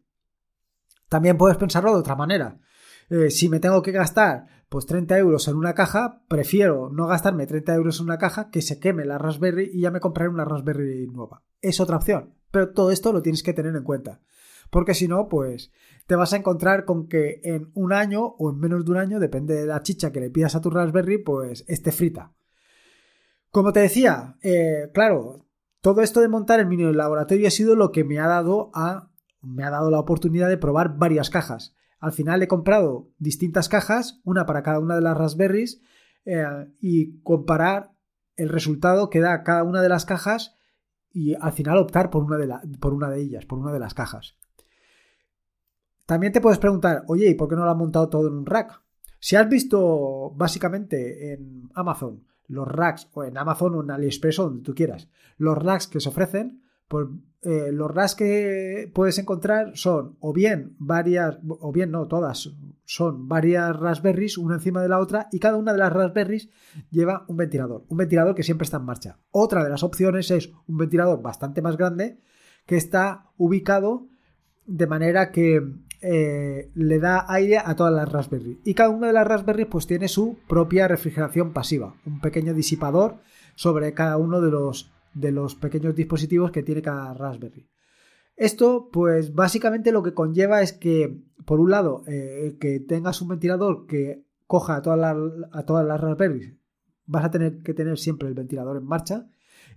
También 1.09 1.37
puedes 1.37 1.57
pensarlo 1.57 1.93
de 1.93 1.99
otra 1.99 2.15
manera. 2.15 2.57
Eh, 3.11 3.29
si 3.29 3.49
me 3.49 3.59
tengo 3.59 3.83
que 3.83 3.91
gastar 3.91 4.47
pues 4.69 4.87
30 4.87 5.15
euros 5.19 5.47
en 5.47 5.57
una 5.57 5.75
caja, 5.75 6.23
prefiero 6.27 6.89
no 6.91 7.05
gastarme 7.05 7.45
30 7.45 7.75
euros 7.75 7.99
en 7.99 8.05
una 8.05 8.17
caja 8.17 8.49
que 8.49 8.63
se 8.63 8.79
queme 8.79 9.05
la 9.05 9.19
Raspberry 9.19 9.69
y 9.71 9.81
ya 9.81 9.91
me 9.91 9.99
compraré 9.99 10.31
una 10.31 10.43
Raspberry 10.43 11.05
nueva. 11.05 11.43
Es 11.61 11.79
otra 11.79 11.97
opción, 11.97 12.33
pero 12.49 12.71
todo 12.71 12.89
esto 12.89 13.13
lo 13.13 13.21
tienes 13.21 13.43
que 13.43 13.53
tener 13.53 13.75
en 13.75 13.83
cuenta. 13.83 14.21
Porque 14.71 14.95
si 14.95 15.07
no, 15.07 15.29
pues 15.29 15.71
te 16.07 16.15
vas 16.15 16.33
a 16.33 16.37
encontrar 16.37 16.85
con 16.85 17.07
que 17.07 17.41
en 17.43 17.69
un 17.75 17.93
año 17.93 18.25
o 18.25 18.49
en 18.49 18.57
menos 18.57 18.83
de 18.85 18.89
un 18.91 18.97
año, 18.97 19.19
depende 19.19 19.53
de 19.53 19.67
la 19.67 19.83
chicha 19.83 20.11
que 20.11 20.19
le 20.19 20.31
pidas 20.31 20.55
a 20.55 20.61
tu 20.61 20.71
Raspberry, 20.71 21.19
pues 21.19 21.63
esté 21.67 21.91
frita. 21.91 22.33
Como 23.53 23.71
te 23.71 23.81
decía, 23.81 24.35
eh, 24.41 24.89
claro, 24.95 25.45
todo 25.79 26.01
esto 26.01 26.21
de 26.21 26.27
montar 26.27 26.59
el 26.59 26.65
mini 26.65 26.91
laboratorio 26.91 27.47
ha 27.47 27.51
sido 27.51 27.75
lo 27.75 27.91
que 27.91 28.03
me 28.03 28.17
ha 28.17 28.25
dado 28.25 28.71
a 28.73 29.11
me 29.43 29.63
ha 29.63 29.69
dado 29.69 29.91
la 29.91 29.99
oportunidad 29.99 30.49
de 30.49 30.57
probar 30.57 30.97
varias 30.97 31.29
cajas. 31.29 31.75
Al 31.99 32.13
final 32.13 32.41
he 32.41 32.47
comprado 32.47 33.11
distintas 33.19 33.69
cajas, 33.69 34.21
una 34.23 34.47
para 34.47 34.63
cada 34.63 34.79
una 34.79 34.95
de 34.95 35.01
las 35.01 35.15
Raspberries, 35.15 35.81
eh, 36.25 36.43
y 36.81 37.19
comparar 37.21 37.91
el 38.37 38.49
resultado 38.49 39.11
que 39.11 39.19
da 39.19 39.43
cada 39.43 39.63
una 39.63 39.83
de 39.83 39.89
las 39.89 40.05
cajas 40.05 40.55
y 41.11 41.35
al 41.35 41.51
final 41.51 41.77
optar 41.77 42.09
por 42.09 42.23
una, 42.23 42.37
de 42.37 42.77
por 42.79 42.95
una 42.95 43.11
de 43.11 43.21
ellas, 43.21 43.45
por 43.45 43.59
una 43.59 43.71
de 43.71 43.79
las 43.79 43.93
cajas. 43.93 44.35
También 46.07 46.33
te 46.33 46.41
puedes 46.41 46.57
preguntar, 46.57 47.03
oye, 47.05 47.29
¿y 47.29 47.35
por 47.35 47.49
qué 47.49 47.55
no 47.55 47.65
lo 47.65 47.69
han 47.69 47.77
montado 47.77 48.09
todo 48.09 48.29
en 48.29 48.33
un 48.33 48.47
rack? 48.47 48.81
Si 49.19 49.35
has 49.35 49.47
visto 49.47 50.31
básicamente 50.31 51.33
en 51.33 51.69
Amazon 51.75 52.32
los 52.47 52.67
racks, 52.67 53.09
o 53.13 53.23
en 53.23 53.37
Amazon 53.37 53.75
o 53.75 53.83
en 53.83 53.91
AliExpress 53.91 54.39
o 54.39 54.43
donde 54.43 54.63
tú 54.63 54.73
quieras, 54.73 55.09
los 55.37 55.57
racks 55.57 55.87
que 55.87 55.99
se 55.99 56.09
ofrecen, 56.09 56.63
pues 56.87 57.07
eh, 57.41 57.71
los 57.71 57.91
racks 57.91 58.15
que 58.15 58.91
puedes 58.93 59.17
encontrar 59.17 59.71
son 59.75 60.17
o 60.19 60.33
bien 60.33 60.75
varias, 60.79 61.39
o 61.47 61.71
bien 61.71 61.91
no, 61.91 62.07
todas, 62.07 62.51
son 62.85 63.27
varias 63.27 63.75
Raspberries 63.75 64.37
una 64.37 64.55
encima 64.55 64.81
de 64.81 64.89
la 64.89 64.99
otra 64.99 65.27
y 65.31 65.39
cada 65.39 65.57
una 65.57 65.71
de 65.71 65.79
las 65.79 65.91
Raspberries 65.91 66.49
lleva 66.91 67.25
un 67.27 67.37
ventilador, 67.37 67.85
un 67.87 67.97
ventilador 67.97 68.35
que 68.35 68.43
siempre 68.43 68.65
está 68.65 68.77
en 68.77 68.85
marcha. 68.85 69.17
Otra 69.31 69.63
de 69.63 69.69
las 69.69 69.83
opciones 69.83 70.31
es 70.31 70.51
un 70.67 70.77
ventilador 70.77 71.21
bastante 71.21 71.61
más 71.61 71.77
grande 71.77 72.19
que 72.65 72.77
está 72.77 73.31
ubicado 73.37 74.07
de 74.65 74.87
manera 74.87 75.31
que 75.31 75.61
eh, 76.03 76.69
le 76.75 76.99
da 76.99 77.25
aire 77.29 77.57
a 77.57 77.75
todas 77.75 77.93
las 77.93 78.11
Raspberry. 78.11 78.59
Y 78.65 78.73
cada 78.73 78.89
una 78.89 79.07
de 79.07 79.13
las 79.13 79.25
Raspberry 79.25 79.65
pues 79.65 79.87
tiene 79.87 80.09
su 80.09 80.37
propia 80.47 80.87
refrigeración 80.87 81.53
pasiva, 81.53 81.95
un 82.05 82.19
pequeño 82.19 82.53
disipador 82.53 83.19
sobre 83.55 83.93
cada 83.93 84.17
uno 84.17 84.41
de 84.41 84.51
los, 84.51 84.91
de 85.13 85.31
los 85.31 85.55
pequeños 85.55 85.95
dispositivos 85.95 86.51
que 86.51 86.61
tiene 86.61 86.81
cada 86.81 87.13
Raspberry. 87.13 87.69
Esto, 88.35 88.89
pues 88.91 89.33
básicamente 89.33 89.91
lo 89.91 90.03
que 90.03 90.13
conlleva 90.13 90.61
es 90.61 90.73
que, 90.73 91.23
por 91.45 91.59
un 91.59 91.71
lado, 91.71 92.03
eh, 92.07 92.57
que 92.59 92.79
tengas 92.79 93.21
un 93.21 93.29
ventilador 93.29 93.85
que 93.85 94.25
coja 94.45 94.75
a 94.75 94.81
todas, 94.81 94.99
las, 94.99 95.17
a 95.51 95.65
todas 95.65 95.85
las 95.85 96.01
Raspberry, 96.01 96.59
vas 97.05 97.25
a 97.25 97.31
tener 97.31 97.61
que 97.63 97.73
tener 97.73 97.97
siempre 97.97 98.27
el 98.27 98.33
ventilador 98.33 98.77
en 98.77 98.85
marcha. 98.85 99.27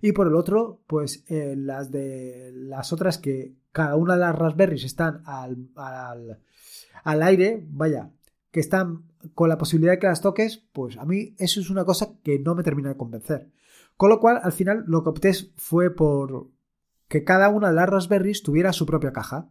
Y 0.01 0.11
por 0.11 0.27
el 0.27 0.35
otro, 0.35 0.81
pues 0.87 1.23
eh, 1.27 1.55
las 1.57 1.91
de 1.91 2.51
las 2.53 2.93
otras 2.93 3.17
que 3.17 3.55
cada 3.71 3.95
una 3.95 4.13
de 4.13 4.21
las 4.21 4.35
Raspberries 4.35 4.83
están 4.83 5.21
al, 5.25 5.69
al, 7.03 7.23
aire, 7.23 7.65
vaya, 7.69 8.11
que 8.51 8.59
están 8.59 9.03
con 9.33 9.49
la 9.49 9.57
posibilidad 9.57 9.93
de 9.93 9.99
que 9.99 10.07
las 10.07 10.21
toques, 10.21 10.65
pues 10.73 10.97
a 10.97 11.05
mí 11.05 11.35
eso 11.37 11.59
es 11.59 11.69
una 11.69 11.85
cosa 11.85 12.15
que 12.23 12.39
no 12.39 12.55
me 12.55 12.63
termina 12.63 12.89
de 12.89 12.97
convencer. 12.97 13.49
Con 13.95 14.09
lo 14.09 14.19
cual, 14.19 14.39
al 14.43 14.51
final, 14.51 14.83
lo 14.87 15.03
que 15.03 15.09
opté 15.09 15.33
fue 15.55 15.93
por 15.93 16.49
que 17.07 17.23
cada 17.23 17.49
una 17.49 17.69
de 17.69 17.75
las 17.75 17.89
Raspberries 17.89 18.43
tuviera 18.43 18.73
su 18.73 18.85
propia 18.85 19.13
caja. 19.13 19.49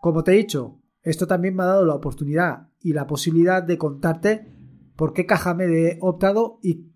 Como 0.00 0.24
te 0.24 0.32
he 0.32 0.36
dicho, 0.36 0.80
esto 1.02 1.26
también 1.26 1.54
me 1.54 1.62
ha 1.62 1.66
dado 1.66 1.84
la 1.84 1.94
oportunidad 1.94 2.68
y 2.80 2.92
la 2.92 3.06
posibilidad 3.06 3.62
de 3.62 3.78
contarte 3.78 4.46
por 4.96 5.12
qué 5.12 5.26
caja 5.26 5.54
me 5.54 5.64
he 5.64 5.98
optado 6.00 6.58
y 6.62 6.86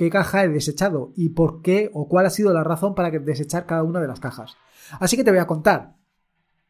qué 0.00 0.08
caja 0.08 0.44
he 0.44 0.48
desechado 0.48 1.12
y 1.14 1.28
por 1.28 1.60
qué 1.60 1.90
o 1.92 2.08
cuál 2.08 2.24
ha 2.24 2.30
sido 2.30 2.54
la 2.54 2.64
razón 2.64 2.94
para 2.94 3.10
desechar 3.10 3.66
cada 3.66 3.82
una 3.82 4.00
de 4.00 4.08
las 4.08 4.18
cajas. 4.18 4.56
Así 4.98 5.14
que 5.14 5.24
te 5.24 5.30
voy 5.30 5.40
a 5.40 5.46
contar. 5.46 5.96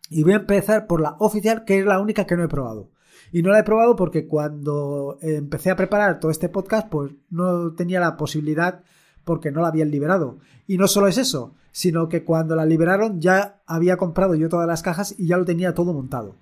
Y 0.09 0.25
voy 0.25 0.33
a 0.33 0.39
empezar 0.39 0.89
por 0.89 1.01
la 1.01 1.15
oficial, 1.21 1.65
que 1.65 1.79
es 1.79 1.87
la 1.87 2.01
única 2.01 2.27
que 2.27 2.37
no 2.37 2.43
he 2.43 2.49
probado. 2.49 2.91
Y 3.31 3.43
no 3.43 3.53
la 3.53 3.61
he 3.61 3.63
probado 3.63 3.95
porque 3.95 4.27
cuando 4.27 5.17
empecé 5.23 5.71
a 5.71 5.77
preparar 5.77 6.19
todo 6.19 6.33
este 6.33 6.49
podcast, 6.49 6.89
pues 6.89 7.13
no 7.29 7.73
tenía 7.75 8.01
la 8.01 8.17
posibilidad 8.17 8.83
porque 9.25 9.53
no 9.53 9.61
la 9.61 9.69
habían 9.69 9.93
liberado. 9.93 10.41
Y 10.67 10.77
no 10.77 10.89
solo 10.89 11.07
es 11.07 11.17
eso, 11.17 11.55
sino 11.71 12.09
que 12.09 12.25
cuando 12.25 12.57
la 12.57 12.67
liberaron 12.67 13.21
ya 13.21 13.63
había 13.65 13.97
comprado 13.97 14.35
yo 14.35 14.49
todas 14.49 14.67
las 14.67 14.83
cajas 14.83 15.15
y 15.17 15.29
ya 15.29 15.37
lo 15.37 15.45
tenía 15.45 15.73
todo 15.73 15.93
montado. 15.93 16.35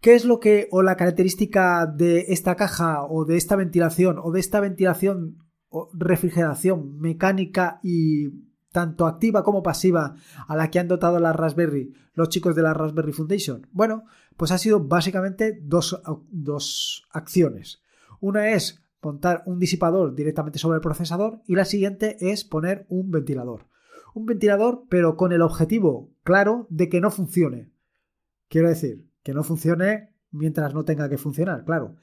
¿Qué 0.00 0.14
es 0.14 0.24
lo 0.24 0.40
que 0.40 0.66
o 0.70 0.80
la 0.80 0.96
característica 0.96 1.84
de 1.84 2.24
esta 2.28 2.56
caja 2.56 3.04
o 3.04 3.26
de 3.26 3.36
esta 3.36 3.54
ventilación 3.54 4.18
o 4.18 4.32
de 4.32 4.40
esta 4.40 4.60
ventilación 4.60 5.49
refrigeración 5.92 6.98
mecánica 6.98 7.80
y 7.82 8.28
tanto 8.72 9.06
activa 9.06 9.42
como 9.42 9.62
pasiva 9.62 10.14
a 10.46 10.56
la 10.56 10.70
que 10.70 10.78
han 10.78 10.88
dotado 10.88 11.18
la 11.18 11.32
Raspberry 11.32 11.92
los 12.14 12.28
chicos 12.28 12.54
de 12.54 12.62
la 12.62 12.74
Raspberry 12.74 13.12
Foundation? 13.12 13.66
Bueno, 13.72 14.04
pues 14.36 14.52
ha 14.52 14.58
sido 14.58 14.80
básicamente 14.80 15.60
dos, 15.62 16.00
dos 16.30 17.06
acciones. 17.10 17.82
Una 18.20 18.50
es 18.52 18.82
montar 19.02 19.42
un 19.46 19.58
disipador 19.58 20.14
directamente 20.14 20.58
sobre 20.58 20.76
el 20.76 20.82
procesador 20.82 21.40
y 21.46 21.54
la 21.54 21.64
siguiente 21.64 22.16
es 22.20 22.44
poner 22.44 22.86
un 22.88 23.10
ventilador. 23.10 23.66
Un 24.14 24.26
ventilador 24.26 24.84
pero 24.88 25.16
con 25.16 25.32
el 25.32 25.42
objetivo 25.42 26.12
claro 26.22 26.66
de 26.70 26.88
que 26.88 27.00
no 27.00 27.10
funcione. 27.10 27.70
Quiero 28.48 28.68
decir, 28.68 29.06
que 29.22 29.34
no 29.34 29.44
funcione 29.44 30.14
mientras 30.30 30.74
no 30.74 30.84
tenga 30.84 31.08
que 31.08 31.18
funcionar, 31.18 31.64
claro. 31.64 31.96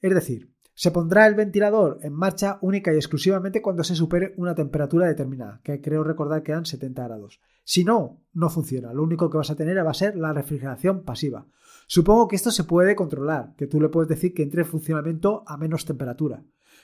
Es 0.00 0.14
decir, 0.14 0.51
se 0.82 0.90
pondrá 0.90 1.28
el 1.28 1.36
ventilador 1.36 2.00
en 2.02 2.12
marcha 2.12 2.58
única 2.60 2.92
y 2.92 2.96
exclusivamente 2.96 3.62
cuando 3.62 3.84
se 3.84 3.94
supere 3.94 4.34
una 4.36 4.56
temperatura 4.56 5.06
determinada, 5.06 5.60
que 5.62 5.80
creo 5.80 6.02
recordar 6.02 6.42
que 6.42 6.50
eran 6.50 6.66
70 6.66 7.04
grados. 7.04 7.40
Si 7.62 7.84
no, 7.84 8.20
no 8.32 8.50
funciona. 8.50 8.92
Lo 8.92 9.04
único 9.04 9.30
que 9.30 9.36
vas 9.36 9.52
a 9.52 9.54
tener 9.54 9.76
va 9.86 9.92
a 9.92 9.94
ser 9.94 10.16
la 10.16 10.32
refrigeración 10.32 11.04
pasiva. 11.04 11.46
Supongo 11.86 12.26
que 12.26 12.34
esto 12.34 12.50
se 12.50 12.64
puede 12.64 12.96
controlar, 12.96 13.54
que 13.56 13.68
tú 13.68 13.80
le 13.80 13.90
puedes 13.90 14.08
decir 14.08 14.34
que 14.34 14.42
entre 14.42 14.62
en 14.62 14.66
funcionamiento 14.66 15.44
a 15.46 15.56
menos 15.56 15.84
temperatura. 15.84 16.42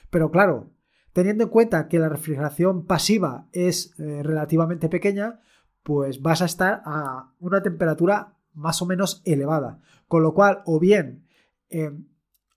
Pero 0.09 0.31
claro, 0.31 0.71
teniendo 1.11 1.43
en 1.43 1.49
cuenta 1.49 1.89
que 1.89 1.99
la 1.99 2.07
refrigeración 2.07 2.85
pasiva 2.85 3.49
es 3.51 3.99
eh, 3.99 4.23
relativamente 4.23 4.87
pequeña, 4.87 5.41
pues 5.83 6.21
vas 6.21 6.41
a 6.41 6.45
estar 6.45 6.83
a 6.85 7.33
una 7.41 7.61
temperatura 7.61 8.37
más 8.53 8.81
o 8.81 8.85
menos 8.85 9.21
elevada. 9.25 9.81
Con 10.07 10.23
lo 10.23 10.33
cual, 10.33 10.61
o 10.65 10.79
bien 10.79 11.25
eh, 11.69 11.91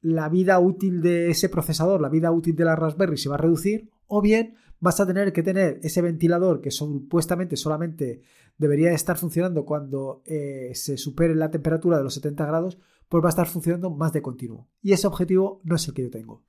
la 0.03 0.29
vida 0.29 0.59
útil 0.59 1.01
de 1.01 1.31
ese 1.31 1.49
procesador, 1.49 2.01
la 2.01 2.09
vida 2.09 2.31
útil 2.31 2.55
de 2.57 2.65
la 2.65 2.77
Raspberry 2.77 3.17
se 3.17 3.29
va 3.29 3.37
a 3.37 3.39
reducir, 3.39 3.89
o 4.07 4.21
bien 4.21 4.57
vas 4.81 4.99
a 4.99 5.07
tener 5.07 5.33
que 5.33 5.45
tener 5.45 5.79
ese 5.83 6.03
ventilador 6.03 6.61
que 6.61 6.73
supuestamente 6.73 7.57
solamente 7.57 8.21
debería 8.59 8.93
estar 8.93 9.17
funcionando 9.17 9.65
cuando 9.65 10.23
eh, 10.27 10.73
se 10.75 10.99
supere 10.99 11.37
la 11.37 11.51
temperatura 11.51 11.99
de 11.99 12.05
los 12.05 12.15
70 12.15 12.45
grados, 12.45 12.79
pues 13.09 13.23
va 13.23 13.29
a 13.29 13.31
estar 13.31 13.47
funcionando 13.47 13.91
más 13.91 14.13
de 14.13 14.23
continuo. 14.23 14.69
Y 14.83 14.93
ese 14.93 15.07
objetivo 15.07 15.61
no 15.65 15.77
es 15.77 15.87
el 15.87 15.95
que 15.95 16.03
yo 16.03 16.11
tengo. 16.11 16.43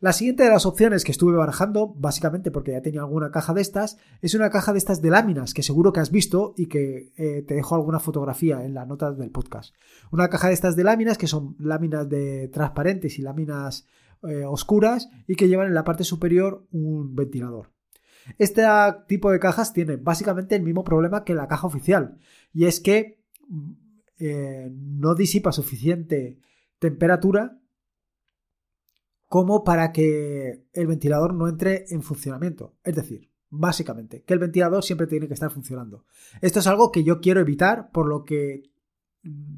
La 0.00 0.12
siguiente 0.12 0.42
de 0.42 0.50
las 0.50 0.66
opciones 0.66 1.04
que 1.04 1.12
estuve 1.12 1.36
barajando, 1.36 1.94
básicamente 1.96 2.50
porque 2.50 2.72
ya 2.72 2.82
tenía 2.82 3.00
alguna 3.00 3.30
caja 3.30 3.54
de 3.54 3.62
estas, 3.62 3.96
es 4.20 4.34
una 4.34 4.50
caja 4.50 4.72
de 4.72 4.78
estas 4.78 5.00
de 5.00 5.10
láminas 5.10 5.54
que 5.54 5.62
seguro 5.62 5.92
que 5.92 6.00
has 6.00 6.10
visto 6.10 6.52
y 6.56 6.66
que 6.66 7.12
eh, 7.16 7.42
te 7.42 7.54
dejo 7.54 7.74
alguna 7.74 7.98
fotografía 7.98 8.62
en 8.64 8.74
las 8.74 8.86
notas 8.86 9.16
del 9.16 9.30
podcast. 9.30 9.74
Una 10.10 10.28
caja 10.28 10.48
de 10.48 10.54
estas 10.54 10.76
de 10.76 10.84
láminas 10.84 11.16
que 11.16 11.26
son 11.26 11.56
láminas 11.58 12.08
de 12.08 12.48
transparentes 12.48 13.18
y 13.18 13.22
láminas 13.22 13.86
eh, 14.22 14.44
oscuras 14.44 15.08
y 15.26 15.34
que 15.34 15.48
llevan 15.48 15.68
en 15.68 15.74
la 15.74 15.84
parte 15.84 16.04
superior 16.04 16.66
un 16.72 17.14
ventilador. 17.14 17.70
Este 18.38 18.64
tipo 19.06 19.30
de 19.30 19.38
cajas 19.38 19.72
tiene 19.72 19.96
básicamente 19.96 20.56
el 20.56 20.62
mismo 20.62 20.84
problema 20.84 21.24
que 21.24 21.34
la 21.34 21.48
caja 21.48 21.66
oficial 21.66 22.18
y 22.52 22.66
es 22.66 22.80
que 22.80 23.22
mm, 23.48 23.72
eh, 24.18 24.70
no 24.72 25.14
disipa 25.14 25.52
suficiente 25.52 26.38
temperatura 26.78 27.58
como 29.28 29.64
para 29.64 29.92
que 29.92 30.64
el 30.72 30.86
ventilador 30.86 31.34
no 31.34 31.48
entre 31.48 31.86
en 31.90 32.02
funcionamiento. 32.02 32.74
Es 32.84 32.94
decir, 32.94 33.30
básicamente, 33.50 34.22
que 34.22 34.34
el 34.34 34.40
ventilador 34.40 34.84
siempre 34.84 35.06
tiene 35.06 35.28
que 35.28 35.34
estar 35.34 35.50
funcionando. 35.50 36.04
Esto 36.40 36.60
es 36.60 36.66
algo 36.66 36.92
que 36.92 37.04
yo 37.04 37.20
quiero 37.20 37.40
evitar, 37.40 37.90
por 37.90 38.06
lo 38.08 38.24
que... 38.24 38.70
Mm, 39.22 39.56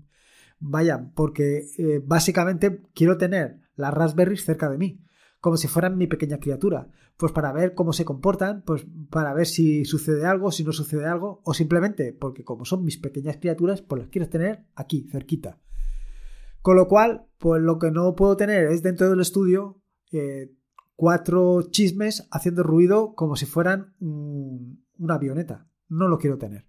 vaya, 0.60 1.10
porque 1.14 1.66
eh, 1.78 2.02
básicamente 2.04 2.82
quiero 2.94 3.16
tener 3.16 3.60
las 3.76 3.94
Raspberries 3.94 4.44
cerca 4.44 4.68
de 4.68 4.78
mí, 4.78 5.00
como 5.40 5.56
si 5.56 5.68
fueran 5.68 5.96
mi 5.96 6.06
pequeña 6.08 6.38
criatura, 6.38 6.88
pues 7.16 7.32
para 7.32 7.52
ver 7.52 7.74
cómo 7.74 7.92
se 7.92 8.04
comportan, 8.04 8.62
pues 8.62 8.86
para 9.10 9.32
ver 9.34 9.46
si 9.46 9.84
sucede 9.84 10.26
algo, 10.26 10.50
si 10.50 10.64
no 10.64 10.72
sucede 10.72 11.06
algo, 11.06 11.40
o 11.44 11.54
simplemente 11.54 12.12
porque 12.12 12.44
como 12.44 12.64
son 12.64 12.84
mis 12.84 12.98
pequeñas 12.98 13.36
criaturas, 13.36 13.82
pues 13.82 14.02
las 14.02 14.10
quiero 14.10 14.28
tener 14.28 14.64
aquí, 14.74 15.06
cerquita. 15.10 15.58
Con 16.62 16.76
lo 16.76 16.88
cual, 16.88 17.26
pues 17.38 17.62
lo 17.62 17.78
que 17.78 17.90
no 17.90 18.14
puedo 18.14 18.36
tener 18.36 18.66
es 18.66 18.82
dentro 18.82 19.08
del 19.08 19.20
estudio 19.20 19.80
eh, 20.12 20.52
cuatro 20.96 21.62
chismes 21.70 22.26
haciendo 22.30 22.62
ruido 22.62 23.14
como 23.14 23.36
si 23.36 23.46
fueran 23.46 23.94
una 24.00 25.14
avioneta. 25.14 25.68
No 25.88 26.08
lo 26.08 26.18
quiero 26.18 26.38
tener. 26.38 26.66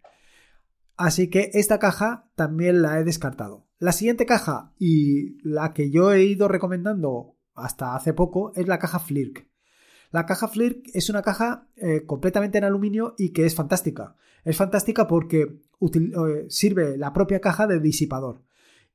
Así 0.95 1.29
que 1.29 1.49
esta 1.53 1.79
caja 1.79 2.29
también 2.35 2.81
la 2.81 2.99
he 2.99 3.03
descartado. 3.03 3.67
La 3.79 3.93
siguiente 3.93 4.25
caja 4.25 4.73
y 4.77 5.41
la 5.47 5.73
que 5.73 5.89
yo 5.89 6.11
he 6.11 6.23
ido 6.23 6.47
recomendando 6.47 7.37
hasta 7.55 7.95
hace 7.95 8.13
poco 8.13 8.51
es 8.55 8.67
la 8.67 8.79
caja 8.79 8.99
Flirk. 8.99 9.47
La 10.11 10.25
caja 10.25 10.47
Flirk 10.47 10.83
es 10.93 11.09
una 11.09 11.21
caja 11.21 11.67
eh, 11.75 12.05
completamente 12.05 12.57
en 12.57 12.65
aluminio 12.65 13.15
y 13.17 13.31
que 13.31 13.45
es 13.45 13.55
fantástica. 13.55 14.15
Es 14.43 14.57
fantástica 14.57 15.07
porque 15.07 15.61
eh, 15.81 16.45
sirve 16.49 16.97
la 16.97 17.13
propia 17.13 17.39
caja 17.39 17.67
de 17.67 17.79
disipador 17.79 18.43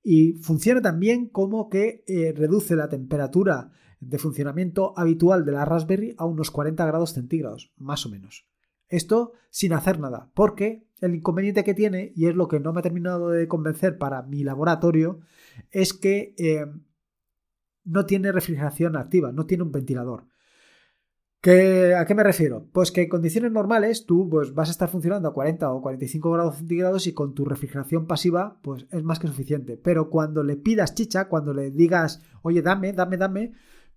y 0.07 0.35
funciona 0.35 0.83
también 0.83 1.29
como 1.29 1.71
que 1.71 2.05
eh, 2.07 2.35
reduce 2.37 2.77
la 2.77 2.91
temperatura 2.91 3.73
de 4.01 4.19
funcionamiento 4.19 4.93
habitual 4.99 5.47
de 5.47 5.53
la 5.53 5.65
Raspberry 5.65 6.15
a 6.19 6.27
unos 6.27 6.51
40 6.51 6.85
grados 6.85 7.15
centígrados, 7.15 7.73
más 7.79 8.05
o 8.05 8.11
menos. 8.11 8.47
Esto 8.87 9.33
sin 9.49 9.73
hacer 9.73 9.99
nada, 9.99 10.31
porque 10.35 10.87
el 11.01 11.15
inconveniente 11.15 11.65
que 11.65 11.73
tiene, 11.73 12.13
y 12.15 12.27
es 12.27 12.37
lo 12.37 12.49
que 12.49 12.61
no 12.61 12.75
me 12.75 12.81
ha 12.81 12.83
terminado 12.83 13.31
de 13.31 13.49
convencer 13.49 13.97
para 13.97 14.23
mi 14.23 14.45
laboratorio, 14.45 15.21
es 15.71 15.95
que 15.95 16.35
eh, 16.37 16.67
no 17.85 18.05
tiene 18.05 18.31
refrigeración 18.31 18.97
activa, 18.97 19.33
no 19.33 19.47
tiene 19.47 19.63
un 19.63 19.73
ventilador. 19.73 20.27
¿A 21.51 22.07
qué 22.07 22.15
me 22.15 22.23
refiero? 22.23 22.67
Pues 22.73 22.91
que 22.91 23.03
en 23.03 23.09
condiciones 23.11 23.53
normales 23.53 24.07
tú 24.07 24.29
pues, 24.31 24.55
vas 24.55 24.69
a 24.69 24.73
estar 24.73 24.89
funcionando 24.89 25.29
a 25.29 25.35
40 25.35 25.71
o 25.73 25.83
45 25.83 26.31
grados 26.31 26.57
centígrados 26.57 27.07
y 27.07 27.13
con 27.13 27.35
tu 27.35 27.45
refrigeración 27.45 28.07
pasiva 28.07 28.59
pues 28.63 28.87
es 28.91 29.03
más 29.03 29.19
que 29.19 29.27
suficiente. 29.27 29.77
Pero 29.77 30.09
cuando 30.09 30.43
le 30.43 30.57
pidas 30.57 30.95
chicha, 30.95 31.29
cuando 31.29 31.53
le 31.53 31.71
digas, 31.71 32.23
oye, 32.41 32.63
dame, 32.63 32.95
dame, 32.95 33.19
dame, 33.19 33.53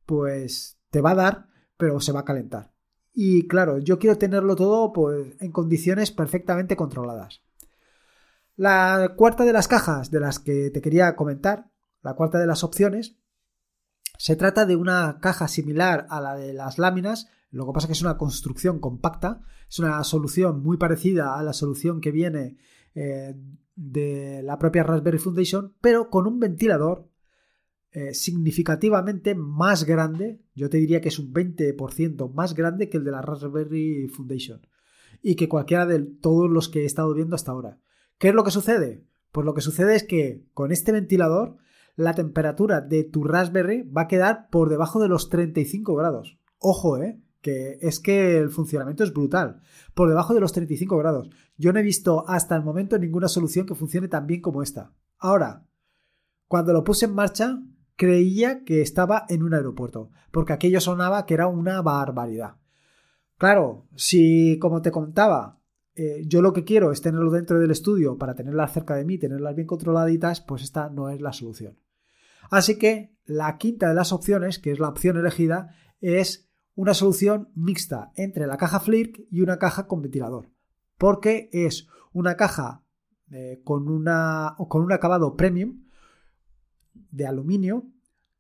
pues 0.06 0.78
te 0.90 1.00
va 1.00 1.12
a 1.12 1.16
dar, 1.16 1.48
pero 1.78 2.02
se 2.02 2.12
va 2.12 2.22
a 2.22 2.26
calentar. 2.26 2.74
Y 3.14 3.48
claro, 3.48 3.78
yo 3.78 3.98
quiero 3.98 4.18
tenerlo 4.18 4.58
todo 4.58 4.92
pues, 4.92 5.36
en 5.40 5.52
condiciones 5.52 6.12
perfectamente 6.12 6.76
controladas. 6.76 7.44
La 8.58 9.14
cuarta 9.16 9.46
de 9.46 9.54
las 9.54 9.70
cajas 9.70 10.12
de 10.12 10.20
las 10.20 10.40
que 10.40 10.70
te 10.70 10.82
quería 10.82 11.16
comentar, 11.16 11.72
la 12.02 12.14
cuarta 12.14 12.40
de 12.40 12.48
las 12.48 12.66
opciones, 12.66 13.16
se 14.18 14.36
trata 14.36 14.66
de 14.66 14.76
una 14.76 15.20
caja 15.22 15.48
similar 15.48 16.08
a 16.10 16.20
la 16.20 16.36
de 16.36 16.54
las 16.54 16.78
láminas, 16.78 17.30
lo 17.58 17.66
que 17.66 17.74
pasa 17.74 17.86
es 17.86 17.88
que 17.88 17.94
es 17.94 18.02
una 18.02 18.18
construcción 18.18 18.80
compacta, 18.80 19.42
es 19.70 19.80
una 19.80 20.04
solución 20.04 20.62
muy 20.62 20.78
parecida 20.78 21.38
a 21.38 21.44
la 21.44 21.54
solución 21.54 22.00
que 22.00 22.12
viene 22.12 22.58
eh, 22.94 23.36
de 23.76 24.42
la 24.44 24.58
propia 24.58 24.84
Raspberry 24.84 25.18
Foundation, 25.18 25.74
pero 25.82 26.10
con 26.10 26.28
un 26.28 26.40
ventilador 26.40 27.10
eh, 27.92 28.14
significativamente 28.14 29.34
más 29.34 29.86
grande, 29.86 30.42
yo 30.54 30.70
te 30.70 30.78
diría 30.78 31.02
que 31.02 31.10
es 31.10 31.20
un 31.20 31.34
20% 31.34 32.32
más 32.34 32.54
grande 32.54 32.90
que 32.90 32.98
el 32.98 33.04
de 33.04 33.12
la 33.12 33.22
Raspberry 33.22 34.08
Foundation 34.08 34.62
y 35.22 35.36
que 35.36 35.50
cualquiera 35.50 35.86
de 35.86 36.00
todos 36.00 36.50
los 36.50 36.70
que 36.70 36.84
he 36.84 36.86
estado 36.86 37.14
viendo 37.14 37.36
hasta 37.36 37.52
ahora. 37.52 37.80
¿Qué 38.20 38.30
es 38.30 38.36
lo 38.36 38.44
que 38.44 38.52
sucede? 38.52 39.04
Pues 39.32 39.46
lo 39.46 39.54
que 39.54 39.62
sucede 39.62 39.96
es 39.96 40.04
que 40.04 40.46
con 40.54 40.72
este 40.72 40.92
ventilador 40.92 41.58
la 41.96 42.14
temperatura 42.14 42.82
de 42.82 43.04
tu 43.04 43.24
Raspberry 43.24 43.82
va 43.82 44.04
a 44.04 44.08
quedar 44.08 44.50
por 44.50 44.70
debajo 44.70 45.00
de 45.00 45.10
los 45.10 45.30
35 45.30 45.96
grados. 45.96 46.38
Ojo, 46.60 46.98
¿eh? 46.98 47.20
Que 47.42 47.78
es 47.82 48.00
que 48.00 48.38
el 48.38 48.50
funcionamiento 48.50 49.04
es 49.04 49.14
brutal. 49.14 49.62
Por 49.94 50.10
debajo 50.10 50.34
de 50.34 50.40
los 50.40 50.54
35 50.54 50.98
grados. 50.98 51.30
Yo 51.58 51.74
no 51.74 51.80
he 51.80 51.84
visto 51.84 52.28
hasta 52.28 52.56
el 52.56 52.64
momento 52.64 52.98
ninguna 52.98 53.28
solución 53.28 53.66
que 53.66 53.76
funcione 53.76 54.08
tan 54.08 54.28
bien 54.28 54.42
como 54.42 54.62
esta. 54.62 54.92
Ahora, 55.18 55.66
cuando 56.48 56.74
lo 56.74 56.84
puse 56.84 57.06
en 57.06 57.16
marcha, 57.16 57.60
creía 57.96 58.64
que 58.64 58.82
estaba 58.82 59.26
en 59.28 59.44
un 59.44 59.54
aeropuerto, 59.54 60.12
porque 60.32 60.54
aquello 60.54 60.80
sonaba 60.80 61.26
que 61.26 61.34
era 61.34 61.48
una 61.48 61.82
barbaridad. 61.82 62.58
Claro, 63.38 63.88
si 63.96 64.58
como 64.60 64.82
te 64.82 64.92
contaba, 64.92 65.60
eh, 65.96 66.24
yo 66.26 66.42
lo 66.42 66.54
que 66.54 66.64
quiero 66.64 66.92
es 66.92 67.02
tenerlo 67.02 67.32
dentro 67.32 67.60
del 67.60 67.72
estudio 67.72 68.18
para 68.18 68.36
tenerlas 68.36 68.72
cerca 68.72 68.96
de 68.96 69.04
mí, 69.04 69.18
tenerlas 69.18 69.56
bien 69.56 69.68
controladitas, 69.68 70.42
pues 70.42 70.64
esta 70.64 70.90
no 70.90 71.10
es 71.10 71.22
la 71.22 71.34
solución. 71.34 71.78
Así 72.50 72.78
que 72.78 73.16
la 73.26 73.58
quinta 73.58 73.90
de 73.90 73.96
las 73.96 74.14
opciones, 74.14 74.60
que 74.60 74.72
es 74.72 74.80
la 74.80 74.90
opción 74.90 75.18
elegida, 75.18 75.76
es 76.00 76.47
una 76.78 76.94
solución 76.94 77.50
mixta 77.56 78.12
entre 78.16 78.46
la 78.46 78.56
caja 78.56 78.80
Flirk 78.80 79.26
y 79.32 79.42
una 79.42 79.58
caja 79.58 79.88
con 79.88 80.04
ventilador, 80.04 80.52
porque 81.00 81.50
es 81.52 81.88
una 82.14 82.38
caja 82.38 82.84
eh, 83.32 83.62
con, 83.64 83.90
una, 83.90 84.56
con 84.70 84.84
un 84.84 84.94
acabado 84.94 85.36
premium, 85.36 85.84
de 87.12 87.26
aluminio 87.26 87.88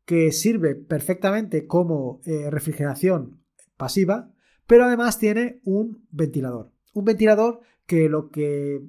que 0.05 0.31
sirve 0.31 0.75
perfectamente 0.75 1.65
como 1.65 2.21
eh, 2.25 2.49
refrigeración 2.51 3.41
pasiva, 3.75 4.31
pero 4.67 4.85
además 4.85 5.17
tiene 5.17 5.59
un 5.63 6.05
ventilador. 6.11 6.71
Un 6.93 7.05
ventilador 7.05 7.61
que 7.87 8.07
lo 8.07 8.29
que 8.29 8.83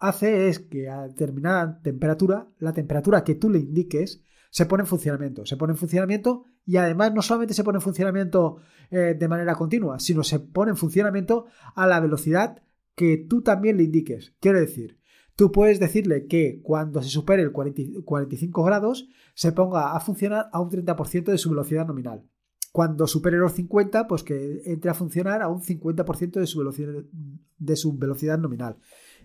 hace 0.00 0.48
es 0.48 0.58
que 0.58 0.88
a 0.88 1.06
determinada 1.06 1.80
temperatura, 1.80 2.48
la 2.58 2.72
temperatura 2.72 3.22
que 3.22 3.36
tú 3.36 3.50
le 3.50 3.60
indiques, 3.60 4.24
se 4.50 4.66
pone 4.66 4.82
en 4.82 4.88
funcionamiento. 4.88 5.46
Se 5.46 5.56
pone 5.56 5.74
en 5.74 5.78
funcionamiento 5.78 6.44
y 6.66 6.76
además 6.76 7.12
no 7.14 7.22
solamente 7.22 7.54
se 7.54 7.64
pone 7.64 7.78
en 7.78 7.82
funcionamiento 7.82 8.56
eh, 8.90 9.16
de 9.18 9.28
manera 9.28 9.54
continua, 9.54 9.98
sino 9.98 10.22
se 10.22 10.40
pone 10.40 10.70
en 10.70 10.76
funcionamiento 10.76 11.46
a 11.74 11.86
la 11.86 12.00
velocidad 12.00 12.62
que 12.94 13.16
tú 13.16 13.42
también 13.42 13.76
le 13.76 13.84
indiques. 13.84 14.34
Quiero 14.40 14.60
decir, 14.60 14.98
Tú 15.36 15.50
puedes 15.50 15.80
decirle 15.80 16.26
que 16.26 16.60
cuando 16.62 17.02
se 17.02 17.08
supere 17.08 17.42
el 17.42 17.50
45 17.50 18.62
grados 18.62 19.08
se 19.34 19.50
ponga 19.50 19.96
a 19.96 20.00
funcionar 20.00 20.48
a 20.52 20.60
un 20.60 20.70
30% 20.70 21.24
de 21.24 21.38
su 21.38 21.50
velocidad 21.50 21.86
nominal. 21.86 22.22
Cuando 22.70 23.06
supere 23.08 23.38
los 23.38 23.52
50, 23.52 24.06
pues 24.06 24.22
que 24.22 24.62
entre 24.64 24.90
a 24.90 24.94
funcionar 24.94 25.42
a 25.42 25.48
un 25.48 25.60
50% 25.60 26.40
de 26.40 26.46
su, 26.46 26.58
velocidad, 26.58 27.04
de 27.58 27.76
su 27.76 27.96
velocidad 27.96 28.38
nominal. 28.38 28.76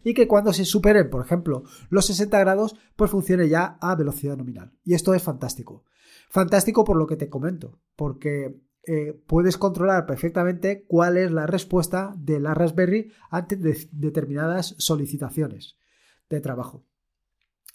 Y 0.04 0.14
que 0.14 0.28
cuando 0.28 0.52
se 0.52 0.66
superen, 0.66 1.10
por 1.10 1.24
ejemplo, 1.24 1.64
los 1.90 2.06
60 2.08 2.40
grados, 2.40 2.76
pues 2.96 3.12
funcione 3.12 3.48
ya 3.48 3.78
a 3.80 3.96
velocidad 3.96 4.38
nominal. 4.38 4.72
Y 4.84 4.94
esto 4.96 5.14
es 5.14 5.22
fantástico. 5.22 5.84
Fantástico 6.30 6.84
por 6.84 6.98
lo 6.98 7.08
que 7.08 7.16
te 7.16 7.30
comento, 7.30 7.80
porque 7.96 8.56
eh, 8.86 9.20
puedes 9.28 9.58
controlar 9.58 10.06
perfectamente 10.06 10.86
cuál 10.88 11.18
es 11.18 11.32
la 11.32 11.48
respuesta 11.48 12.14
de 12.18 12.40
la 12.40 12.54
Raspberry 12.54 13.12
ante 13.30 13.58
determinadas 13.92 14.76
solicitaciones 14.78 15.78
de 16.30 16.40
trabajo. 16.40 16.84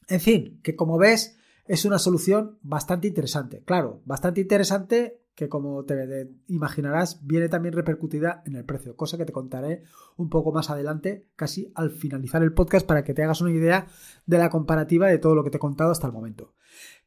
En 0.09 0.21
fin, 0.21 0.61
que 0.63 0.77
como 0.77 0.99
ves 0.99 1.37
es 1.67 1.85
una 1.85 1.99
solución 1.99 2.59
bastante 2.63 3.09
interesante. 3.09 3.63
Claro, 3.65 4.03
bastante 4.05 4.41
interesante 4.41 5.24
que 5.35 5.49
como 5.49 5.85
te 5.85 6.31
imaginarás 6.47 7.27
viene 7.27 7.49
también 7.49 7.75
repercutida 7.75 8.43
en 8.47 8.55
el 8.55 8.65
precio, 8.65 8.97
cosa 8.97 9.19
que 9.19 9.25
te 9.25 9.33
contaré 9.33 9.83
un 10.17 10.31
poco 10.31 10.53
más 10.53 10.71
adelante, 10.71 11.27
casi 11.37 11.73
al 11.75 11.91
finalizar 11.91 12.43
el 12.43 12.53
podcast, 12.53 12.87
para 12.87 13.03
que 13.03 13.15
te 13.15 13.25
hagas 13.25 13.41
una 13.41 13.51
idea 13.51 13.87
de 14.27 14.39
la 14.39 14.51
comparativa 14.51 15.09
de 15.09 15.19
todo 15.19 15.35
lo 15.35 15.43
que 15.43 15.51
te 15.51 15.57
he 15.57 15.61
contado 15.61 15.91
hasta 15.91 16.07
el 16.07 16.13
momento. 16.13 16.55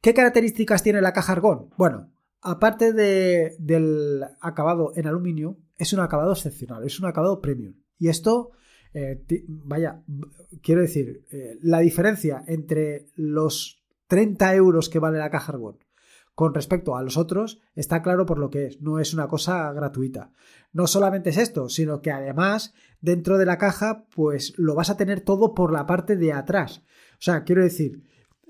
¿Qué 0.01 0.13
características 0.13 0.83
tiene 0.83 1.01
la 1.01 1.13
caja 1.13 1.33
Argón? 1.33 1.69
Bueno, 1.77 2.11
aparte 2.41 2.93
del 2.93 4.25
acabado 4.41 4.91
en 4.95 5.07
aluminio, 5.07 5.57
es 5.77 5.93
un 5.93 6.01
acabado 6.01 6.33
excepcional, 6.33 6.83
es 6.83 6.99
un 6.99 7.05
acabado 7.05 7.41
premium. 7.41 7.75
Y 7.97 8.09
esto 8.09 8.51
eh, 8.93 9.23
vaya, 9.47 10.03
quiero 10.61 10.81
decir, 10.81 11.23
eh, 11.31 11.57
la 11.61 11.79
diferencia 11.79 12.43
entre 12.47 13.07
los 13.15 13.85
30 14.07 14.55
euros 14.55 14.89
que 14.89 14.99
vale 14.99 15.17
la 15.17 15.29
caja 15.29 15.53
Argon 15.53 15.77
con 16.37 16.53
respecto 16.53 16.95
a 16.95 17.01
los 17.01 17.17
otros 17.17 17.59
está 17.73 18.03
claro 18.03 18.27
por 18.27 18.37
lo 18.37 18.51
que 18.51 18.67
es, 18.67 18.79
no 18.79 18.99
es 18.99 19.11
una 19.11 19.27
cosa 19.27 19.73
gratuita. 19.73 20.29
No 20.71 20.85
solamente 20.85 21.31
es 21.31 21.37
esto, 21.37 21.67
sino 21.67 21.99
que 21.99 22.11
además 22.11 22.75
dentro 23.01 23.39
de 23.39 23.47
la 23.47 23.57
caja 23.57 24.05
pues 24.13 24.53
lo 24.55 24.75
vas 24.75 24.91
a 24.91 24.97
tener 24.97 25.21
todo 25.21 25.55
por 25.55 25.73
la 25.73 25.87
parte 25.87 26.15
de 26.15 26.33
atrás. 26.33 26.83
O 27.13 27.21
sea, 27.21 27.43
quiero 27.43 27.63
decir, 27.63 28.03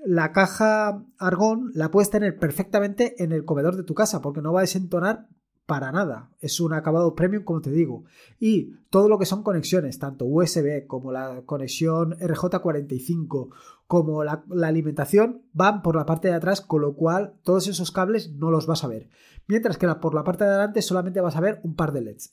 la 0.04 0.32
caja 0.32 1.02
argón 1.16 1.70
la 1.72 1.90
puedes 1.90 2.10
tener 2.10 2.36
perfectamente 2.36 3.24
en 3.24 3.32
el 3.32 3.46
comedor 3.46 3.74
de 3.74 3.84
tu 3.84 3.94
casa 3.94 4.20
porque 4.20 4.42
no 4.42 4.52
va 4.52 4.60
a 4.60 4.68
desentonar 4.68 5.26
para 5.68 5.92
nada. 5.92 6.30
Es 6.40 6.60
un 6.60 6.72
acabado 6.72 7.14
premium, 7.14 7.44
como 7.44 7.60
te 7.60 7.70
digo. 7.70 8.04
Y 8.40 8.72
todo 8.88 9.06
lo 9.06 9.18
que 9.18 9.26
son 9.26 9.42
conexiones, 9.42 9.98
tanto 9.98 10.24
USB 10.24 10.86
como 10.86 11.12
la 11.12 11.42
conexión 11.44 12.12
RJ45, 12.12 13.50
como 13.86 14.24
la, 14.24 14.44
alimentación, 14.64 15.42
van 15.52 15.82
por 15.82 15.94
la 15.94 16.06
parte 16.06 16.28
de 16.28 16.34
atrás, 16.34 16.62
con 16.62 16.80
lo 16.80 16.94
cual 16.94 17.34
todos 17.42 17.68
esos 17.68 17.92
cables 17.92 18.32
no 18.32 18.50
los 18.50 18.66
vas 18.66 18.82
a 18.82 18.88
ver. 18.88 19.10
Mientras 19.46 19.76
que 19.76 19.86
por 19.96 20.14
la 20.14 20.24
parte 20.24 20.44
de 20.44 20.50
adelante 20.50 20.80
solamente 20.80 21.20
vas 21.20 21.36
a 21.36 21.42
ver 21.42 21.60
un 21.62 21.76
par 21.76 21.92
de 21.92 22.00
LEDs. 22.00 22.30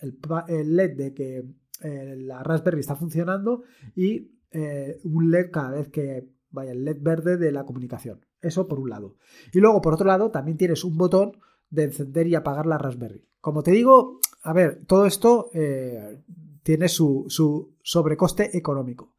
El, 0.48 0.76
LED 0.78 0.96
de 0.96 1.14
que 1.14 1.44
eh, 1.82 2.16
la 2.18 2.42
Raspberry 2.42 2.80
está 2.80 2.96
funcionando 2.96 3.64
y 3.98 4.32
eh, 4.52 5.02
un 5.04 5.30
LED 5.30 5.52
cada 5.52 5.72
vez 5.72 5.90
que 5.90 6.26
vaya 6.52 6.72
el 6.72 6.86
LED 6.86 7.00
verde 7.02 7.36
de 7.36 7.52
la 7.52 7.66
comunicación. 7.66 8.26
Eso 8.40 8.70
por 8.70 8.80
un 8.80 8.92
lado. 8.92 9.18
Y 9.52 9.60
luego, 9.60 9.82
por 9.82 9.94
otro 9.94 10.08
lado, 10.08 10.32
también 10.32 10.58
tienes 10.58 10.86
un 10.86 10.96
botón 10.96 11.34
de 11.76 11.84
encender 11.84 12.28
y 12.28 12.36
apagar 12.36 12.66
la 12.66 12.78
Raspberry. 12.78 13.24
Como 13.42 13.62
te 13.62 13.72
digo, 13.72 14.20
a 14.42 14.54
ver, 14.54 14.82
todo 14.88 15.06
esto 15.06 15.50
eh, 15.54 16.22
tiene 16.64 16.88
su, 16.88 17.28
sobrecoste 17.84 18.58
económico. 18.58 19.14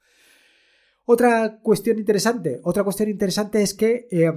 Otra 1.05 1.61
cuestión 1.63 1.99
interesante, 1.99 2.61
otra 2.65 2.83
cuestión 2.83 3.09
interesante 3.09 3.63
es 3.63 3.75
que 3.75 4.09
eh, 4.11 4.33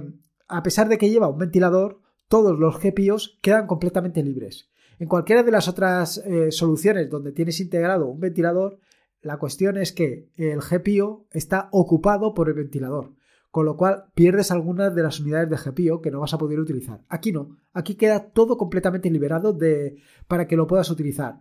a 0.46 0.62
pesar 0.62 0.88
de 0.88 0.98
que 0.98 1.10
lleva 1.10 1.28
un 1.28 1.38
ventilador, 1.38 2.00
todos 2.28 2.58
los 2.58 2.78
GPIOs 2.78 3.38
quedan 3.42 3.66
completamente 3.66 4.22
libres. 4.22 4.68
En 5.00 5.08
cualquiera 5.08 5.42
de 5.42 5.50
las 5.50 5.66
otras 5.66 6.18
eh, 6.18 6.52
soluciones 6.52 7.10
donde 7.10 7.32
tienes 7.32 7.58
integrado 7.58 8.06
un 8.06 8.20
ventilador, 8.20 8.78
la 9.22 9.38
cuestión 9.38 9.76
es 9.76 9.92
que 9.92 10.28
el 10.36 10.60
GPIO 10.60 11.26
está 11.32 11.68
ocupado 11.72 12.32
por 12.32 12.48
el 12.48 12.54
ventilador 12.54 13.12
con 13.50 13.66
lo 13.66 13.76
cual 13.76 14.04
pierdes 14.14 14.50
algunas 14.50 14.94
de 14.94 15.02
las 15.02 15.18
unidades 15.18 15.50
de 15.50 15.56
GPIO 15.56 16.00
que 16.00 16.10
no 16.10 16.20
vas 16.20 16.34
a 16.34 16.38
poder 16.38 16.60
utilizar. 16.60 17.04
Aquí 17.08 17.32
no, 17.32 17.56
aquí 17.72 17.96
queda 17.96 18.30
todo 18.30 18.56
completamente 18.56 19.10
liberado 19.10 19.52
de, 19.52 19.96
para 20.28 20.46
que 20.46 20.56
lo 20.56 20.66
puedas 20.66 20.90
utilizar. 20.90 21.40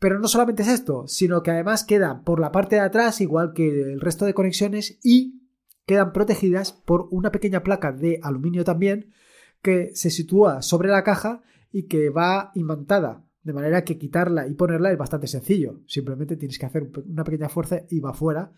Pero 0.00 0.18
no 0.18 0.26
solamente 0.26 0.62
es 0.62 0.68
esto, 0.68 1.06
sino 1.06 1.42
que 1.42 1.52
además 1.52 1.84
quedan 1.84 2.24
por 2.24 2.40
la 2.40 2.50
parte 2.50 2.76
de 2.76 2.82
atrás, 2.82 3.20
igual 3.20 3.52
que 3.52 3.68
el 3.68 4.00
resto 4.00 4.24
de 4.24 4.34
conexiones, 4.34 4.98
y 5.04 5.42
quedan 5.86 6.12
protegidas 6.12 6.72
por 6.72 7.06
una 7.10 7.30
pequeña 7.30 7.62
placa 7.62 7.92
de 7.92 8.18
aluminio 8.22 8.64
también, 8.64 9.12
que 9.62 9.94
se 9.94 10.10
sitúa 10.10 10.60
sobre 10.60 10.88
la 10.88 11.04
caja 11.04 11.42
y 11.70 11.84
que 11.84 12.10
va 12.10 12.50
imantada. 12.54 13.24
De 13.44 13.52
manera 13.52 13.84
que 13.84 13.98
quitarla 13.98 14.48
y 14.48 14.54
ponerla 14.54 14.90
es 14.90 14.98
bastante 14.98 15.26
sencillo. 15.26 15.80
Simplemente 15.86 16.36
tienes 16.36 16.58
que 16.58 16.66
hacer 16.66 16.90
una 17.06 17.24
pequeña 17.24 17.48
fuerza 17.48 17.82
y 17.90 18.00
va 18.00 18.14
fuera 18.14 18.52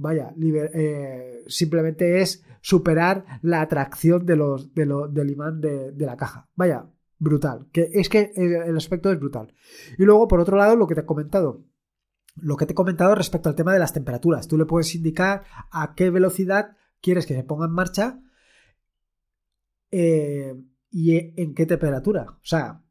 vaya, 0.00 0.34
eh, 0.38 1.44
simplemente 1.46 2.20
es 2.20 2.44
superar 2.60 3.24
la 3.42 3.60
atracción 3.60 4.26
de 4.26 4.36
los, 4.36 4.74
del 4.74 5.30
imán 5.30 5.60
de, 5.60 5.94
la 5.98 6.16
caja. 6.16 6.48
Vaya, 6.54 6.90
brutal. 7.18 7.68
Que 7.72 7.90
es 7.92 8.08
que 8.08 8.32
el 8.34 8.76
aspecto 8.76 9.10
es 9.12 9.18
brutal. 9.18 9.54
Y 9.98 10.04
luego, 10.04 10.26
por 10.28 10.40
otro 10.40 10.56
lado, 10.56 10.76
lo 10.76 10.86
que 10.86 10.94
te 10.94 11.02
he 11.02 11.06
comentado. 11.06 11.64
Lo 12.36 12.56
que 12.56 12.66
te 12.66 12.72
he 12.72 12.74
comentado 12.74 13.14
respecto 13.14 13.48
al 13.48 13.54
tema 13.54 13.72
de 13.72 13.78
las 13.78 13.92
temperaturas. 13.92 14.48
Tú 14.48 14.56
le 14.56 14.66
puedes 14.66 14.94
indicar 14.94 15.44
a 15.70 15.94
qué 15.94 16.10
velocidad 16.10 16.76
quieres 17.00 17.26
que 17.26 17.34
se 17.34 17.44
ponga 17.44 17.66
en 17.66 17.72
marcha 17.72 18.20
eh, 19.90 20.54
y 20.90 21.40
en 21.40 21.54
qué 21.54 21.66
temperatura. 21.66 22.26
O 22.30 22.44
sea, 22.44 22.82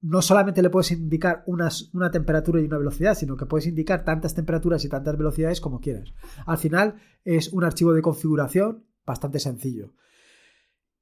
no 0.00 0.22
solamente 0.22 0.62
le 0.62 0.70
puedes 0.70 0.92
indicar 0.92 1.42
una 1.46 2.10
temperatura 2.10 2.60
y 2.60 2.64
una 2.64 2.78
velocidad, 2.78 3.16
sino 3.16 3.36
que 3.36 3.46
puedes 3.46 3.66
indicar 3.66 4.04
tantas 4.04 4.34
temperaturas 4.34 4.84
y 4.84 4.88
tantas 4.88 5.16
velocidades 5.16 5.60
como 5.60 5.80
quieras. 5.80 6.12
Al 6.44 6.58
final 6.58 6.96
es 7.24 7.52
un 7.52 7.64
archivo 7.64 7.92
de 7.92 8.02
configuración 8.02 8.84
bastante 9.04 9.38
sencillo. 9.38 9.94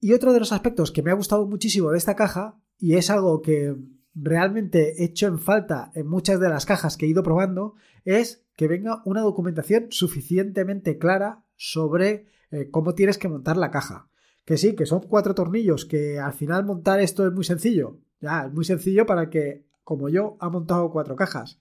Y 0.00 0.12
otro 0.12 0.32
de 0.32 0.38
los 0.38 0.52
aspectos 0.52 0.92
que 0.92 1.02
me 1.02 1.10
ha 1.10 1.14
gustado 1.14 1.46
muchísimo 1.46 1.90
de 1.90 1.98
esta 1.98 2.14
caja, 2.14 2.60
y 2.78 2.94
es 2.94 3.10
algo 3.10 3.40
que 3.40 3.74
realmente 4.14 5.02
he 5.02 5.06
hecho 5.06 5.26
en 5.26 5.38
falta 5.38 5.90
en 5.94 6.06
muchas 6.06 6.38
de 6.38 6.48
las 6.48 6.66
cajas 6.66 6.96
que 6.96 7.06
he 7.06 7.08
ido 7.08 7.22
probando, 7.22 7.74
es 8.04 8.46
que 8.56 8.68
venga 8.68 9.02
una 9.04 9.22
documentación 9.22 9.86
suficientemente 9.90 10.98
clara 10.98 11.44
sobre 11.56 12.26
eh, 12.50 12.68
cómo 12.70 12.94
tienes 12.94 13.18
que 13.18 13.28
montar 13.28 13.56
la 13.56 13.70
caja. 13.70 14.08
Que 14.44 14.58
sí, 14.58 14.76
que 14.76 14.86
son 14.86 15.00
cuatro 15.00 15.34
tornillos, 15.34 15.86
que 15.86 16.18
al 16.18 16.34
final 16.34 16.64
montar 16.66 17.00
esto 17.00 17.26
es 17.26 17.32
muy 17.32 17.44
sencillo. 17.44 17.98
Ya, 18.24 18.46
es 18.46 18.52
muy 18.54 18.64
sencillo 18.64 19.04
para 19.04 19.28
que, 19.28 19.66
como 19.82 20.08
yo, 20.08 20.38
ha 20.40 20.48
montado 20.48 20.90
cuatro 20.90 21.14
cajas. 21.14 21.60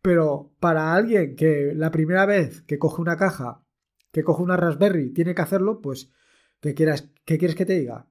Pero 0.00 0.52
para 0.60 0.94
alguien 0.94 1.34
que 1.34 1.72
la 1.74 1.90
primera 1.90 2.26
vez 2.26 2.62
que 2.62 2.78
coge 2.78 3.02
una 3.02 3.16
caja, 3.16 3.64
que 4.12 4.22
coge 4.22 4.42
una 4.44 4.56
Raspberry, 4.56 5.12
tiene 5.12 5.34
que 5.34 5.42
hacerlo, 5.42 5.80
pues, 5.80 6.12
¿qué, 6.60 6.74
quieras, 6.74 7.10
qué 7.24 7.38
quieres 7.38 7.56
que 7.56 7.66
te 7.66 7.76
diga? 7.76 8.08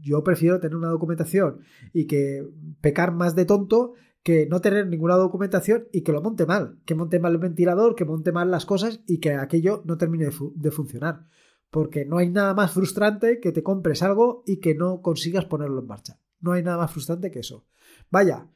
Yo 0.00 0.24
prefiero 0.24 0.58
tener 0.58 0.76
una 0.76 0.88
documentación 0.88 1.60
y 1.92 2.08
que 2.08 2.44
pecar 2.80 3.12
más 3.12 3.36
de 3.36 3.44
tonto 3.44 3.94
que 4.24 4.46
no 4.46 4.60
tener 4.60 4.88
ninguna 4.88 5.14
documentación 5.14 5.86
y 5.92 6.02
que 6.02 6.10
lo 6.10 6.22
monte 6.22 6.44
mal, 6.44 6.80
que 6.84 6.96
monte 6.96 7.20
mal 7.20 7.32
el 7.32 7.38
ventilador, 7.38 7.94
que 7.94 8.04
monte 8.04 8.32
mal 8.32 8.50
las 8.50 8.66
cosas 8.66 9.00
y 9.06 9.18
que 9.18 9.34
aquello 9.34 9.82
no 9.84 9.96
termine 9.96 10.30
de, 10.54 10.70
funcionar. 10.72 11.28
Porque 11.70 12.04
no 12.04 12.18
hay 12.18 12.30
nada 12.30 12.52
más 12.52 12.72
frustrante 12.72 13.38
que 13.38 13.52
te 13.52 13.62
compres 13.62 14.02
algo 14.02 14.42
y 14.44 14.58
que 14.58 14.74
no 14.74 15.02
consigas 15.02 15.44
ponerlo 15.44 15.80
en 15.80 15.86
marcha. 15.86 16.18
No 16.42 16.52
hay 16.52 16.62
nada 16.62 16.76
más 16.76 16.90
frustrante 16.90 17.30
que 17.30 17.38
eso. 17.38 17.66
Vaya, 18.10 18.48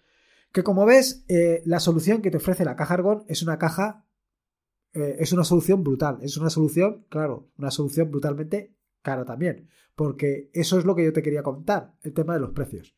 que 0.52 0.62
como 0.62 0.84
ves, 0.84 1.24
eh, 1.28 1.62
la 1.64 1.80
solución 1.80 2.20
que 2.20 2.30
te 2.30 2.36
ofrece 2.36 2.64
la 2.64 2.76
caja 2.76 2.94
Argon 2.94 3.24
es 3.28 3.42
una 3.42 3.58
caja, 3.58 4.06
eh, 4.92 5.16
es 5.18 5.32
una 5.32 5.44
solución 5.44 5.82
brutal. 5.82 6.18
Es 6.20 6.36
una 6.36 6.50
solución, 6.50 7.06
claro, 7.08 7.50
una 7.56 7.70
solución 7.70 8.10
brutalmente 8.10 8.76
cara 9.02 9.24
también. 9.24 9.68
Porque 9.94 10.50
eso 10.52 10.78
es 10.78 10.84
lo 10.84 10.94
que 10.94 11.04
yo 11.04 11.12
te 11.12 11.22
quería 11.22 11.42
contar, 11.42 11.94
el 12.02 12.12
tema 12.12 12.34
de 12.34 12.40
los 12.40 12.50
precios. 12.50 12.95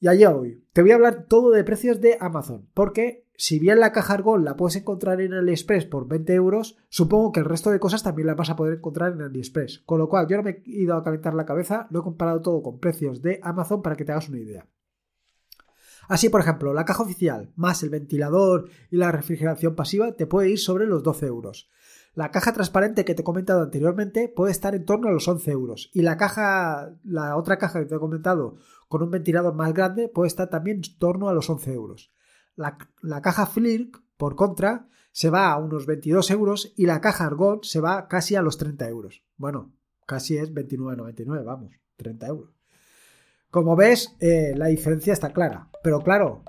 Y 0.00 0.08
allá 0.08 0.34
hoy. 0.34 0.64
Te 0.72 0.80
voy 0.80 0.92
a 0.92 0.94
hablar 0.94 1.26
todo 1.28 1.50
de 1.50 1.62
precios 1.62 2.00
de 2.00 2.16
Amazon, 2.20 2.70
porque 2.72 3.26
si 3.36 3.58
bien 3.58 3.80
la 3.80 3.92
caja 3.92 4.14
Argon 4.14 4.44
la 4.44 4.56
puedes 4.56 4.76
encontrar 4.76 5.20
en 5.20 5.34
AliExpress 5.34 5.84
por 5.84 6.08
20 6.08 6.32
euros, 6.32 6.78
supongo 6.88 7.32
que 7.32 7.40
el 7.40 7.46
resto 7.46 7.70
de 7.70 7.78
cosas 7.78 8.02
también 8.02 8.26
las 8.26 8.36
vas 8.36 8.48
a 8.48 8.56
poder 8.56 8.78
encontrar 8.78 9.12
en 9.12 9.20
AliExpress. 9.20 9.80
Con 9.80 9.98
lo 9.98 10.08
cual, 10.08 10.26
yo 10.26 10.38
no 10.38 10.42
me 10.42 10.50
he 10.50 10.62
ido 10.64 10.94
a 10.94 11.04
calentar 11.04 11.34
la 11.34 11.44
cabeza, 11.44 11.86
lo 11.90 12.00
he 12.00 12.02
comparado 12.02 12.40
todo 12.40 12.62
con 12.62 12.80
precios 12.80 13.20
de 13.20 13.40
Amazon 13.42 13.82
para 13.82 13.94
que 13.94 14.06
te 14.06 14.12
hagas 14.12 14.30
una 14.30 14.38
idea. 14.38 14.66
Así, 16.08 16.30
por 16.30 16.40
ejemplo, 16.40 16.72
la 16.72 16.86
caja 16.86 17.02
oficial 17.02 17.52
más 17.54 17.82
el 17.82 17.90
ventilador 17.90 18.70
y 18.90 18.96
la 18.96 19.12
refrigeración 19.12 19.76
pasiva 19.76 20.16
te 20.16 20.26
puede 20.26 20.48
ir 20.48 20.58
sobre 20.58 20.86
los 20.86 21.02
12 21.02 21.26
euros. 21.26 21.70
La 22.14 22.30
caja 22.30 22.52
transparente 22.52 23.04
que 23.04 23.14
te 23.14 23.22
he 23.22 23.24
comentado 23.24 23.62
anteriormente 23.62 24.28
puede 24.28 24.50
estar 24.50 24.74
en 24.74 24.84
torno 24.84 25.08
a 25.08 25.12
los 25.12 25.28
11 25.28 25.50
euros. 25.50 25.90
Y 25.94 26.02
la 26.02 26.16
caja, 26.16 26.92
la 27.04 27.36
otra 27.36 27.58
caja 27.58 27.80
que 27.80 27.86
te 27.86 27.94
he 27.94 27.98
comentado 27.98 28.56
con 28.88 29.02
un 29.02 29.10
ventilador 29.10 29.54
más 29.54 29.72
grande 29.72 30.08
puede 30.08 30.28
estar 30.28 30.50
también 30.50 30.78
en 30.78 30.98
torno 30.98 31.28
a 31.28 31.34
los 31.34 31.48
11 31.48 31.72
euros. 31.72 32.12
La, 32.56 33.22
caja 33.22 33.46
Flirk, 33.46 34.02
por 34.16 34.34
contra, 34.34 34.88
se 35.12 35.30
va 35.30 35.52
a 35.52 35.58
unos 35.58 35.86
22 35.86 36.30
euros 36.32 36.72
y 36.76 36.86
la 36.86 37.00
caja 37.00 37.24
Argon 37.24 37.60
se 37.62 37.80
va 37.80 38.08
casi 38.08 38.34
a 38.34 38.42
los 38.42 38.58
30 38.58 38.88
euros. 38.88 39.24
Bueno, 39.36 39.72
casi 40.06 40.36
es 40.36 40.52
29,99, 40.52 41.44
vamos, 41.44 41.72
30 41.96 42.26
euros. 42.26 42.50
Como 43.50 43.76
ves, 43.76 44.16
eh, 44.20 44.52
la 44.56 44.66
diferencia 44.66 45.12
está 45.12 45.32
clara. 45.32 45.70
Pero 45.82 46.00
claro, 46.00 46.44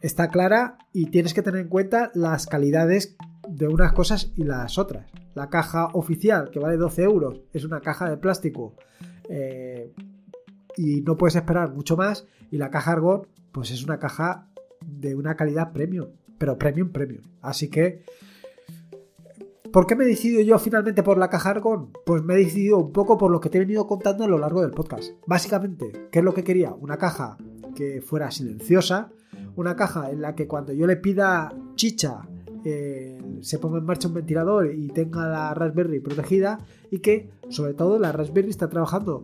está 0.00 0.28
clara 0.28 0.78
y 0.92 1.10
tienes 1.10 1.34
que 1.34 1.42
tener 1.42 1.60
en 1.60 1.68
cuenta 1.68 2.10
las 2.14 2.46
calidades 2.46 3.16
de 3.56 3.68
unas 3.68 3.92
cosas 3.92 4.32
y 4.36 4.44
las 4.44 4.78
otras. 4.78 5.06
La 5.34 5.48
caja 5.48 5.88
oficial, 5.94 6.50
que 6.50 6.58
vale 6.58 6.76
12 6.76 7.02
euros, 7.02 7.40
es 7.52 7.64
una 7.64 7.80
caja 7.80 8.08
de 8.08 8.18
plástico 8.18 8.74
eh, 9.28 9.92
y 10.76 11.00
no 11.00 11.16
puedes 11.16 11.36
esperar 11.36 11.72
mucho 11.72 11.96
más. 11.96 12.26
Y 12.50 12.58
la 12.58 12.70
caja 12.70 12.92
Argon, 12.92 13.26
pues 13.52 13.70
es 13.70 13.82
una 13.82 13.98
caja 13.98 14.48
de 14.84 15.14
una 15.14 15.36
calidad 15.36 15.72
premium, 15.72 16.08
pero 16.38 16.58
premium, 16.58 16.90
premium. 16.90 17.22
Así 17.40 17.68
que, 17.68 18.04
¿por 19.72 19.86
qué 19.86 19.96
me 19.96 20.04
he 20.04 20.08
decidido 20.08 20.42
yo 20.42 20.58
finalmente 20.58 21.02
por 21.02 21.16
la 21.16 21.30
caja 21.30 21.50
Argon? 21.50 21.92
Pues 22.04 22.22
me 22.22 22.34
he 22.34 22.38
decidido 22.38 22.78
un 22.78 22.92
poco 22.92 23.16
por 23.16 23.30
lo 23.30 23.40
que 23.40 23.48
te 23.48 23.56
he 23.56 23.60
venido 23.60 23.86
contando 23.86 24.24
a 24.24 24.28
lo 24.28 24.38
largo 24.38 24.60
del 24.60 24.70
podcast. 24.70 25.12
Básicamente, 25.26 26.08
¿qué 26.12 26.18
es 26.18 26.24
lo 26.24 26.34
que 26.34 26.44
quería? 26.44 26.74
Una 26.74 26.98
caja 26.98 27.38
que 27.74 28.02
fuera 28.02 28.30
silenciosa, 28.30 29.10
una 29.56 29.76
caja 29.76 30.10
en 30.10 30.20
la 30.20 30.34
que 30.34 30.46
cuando 30.46 30.74
yo 30.74 30.86
le 30.86 30.96
pida 30.96 31.54
chicha 31.74 32.28
se 33.40 33.58
ponga 33.58 33.78
en 33.78 33.84
marcha 33.84 34.08
un 34.08 34.14
ventilador 34.14 34.72
y 34.72 34.88
tenga 34.88 35.26
la 35.28 35.54
Raspberry 35.54 36.00
protegida 36.00 36.58
y 36.90 36.98
que 36.98 37.30
sobre 37.48 37.74
todo 37.74 37.98
la 37.98 38.12
Raspberry 38.12 38.50
está 38.50 38.68
trabajando 38.68 39.22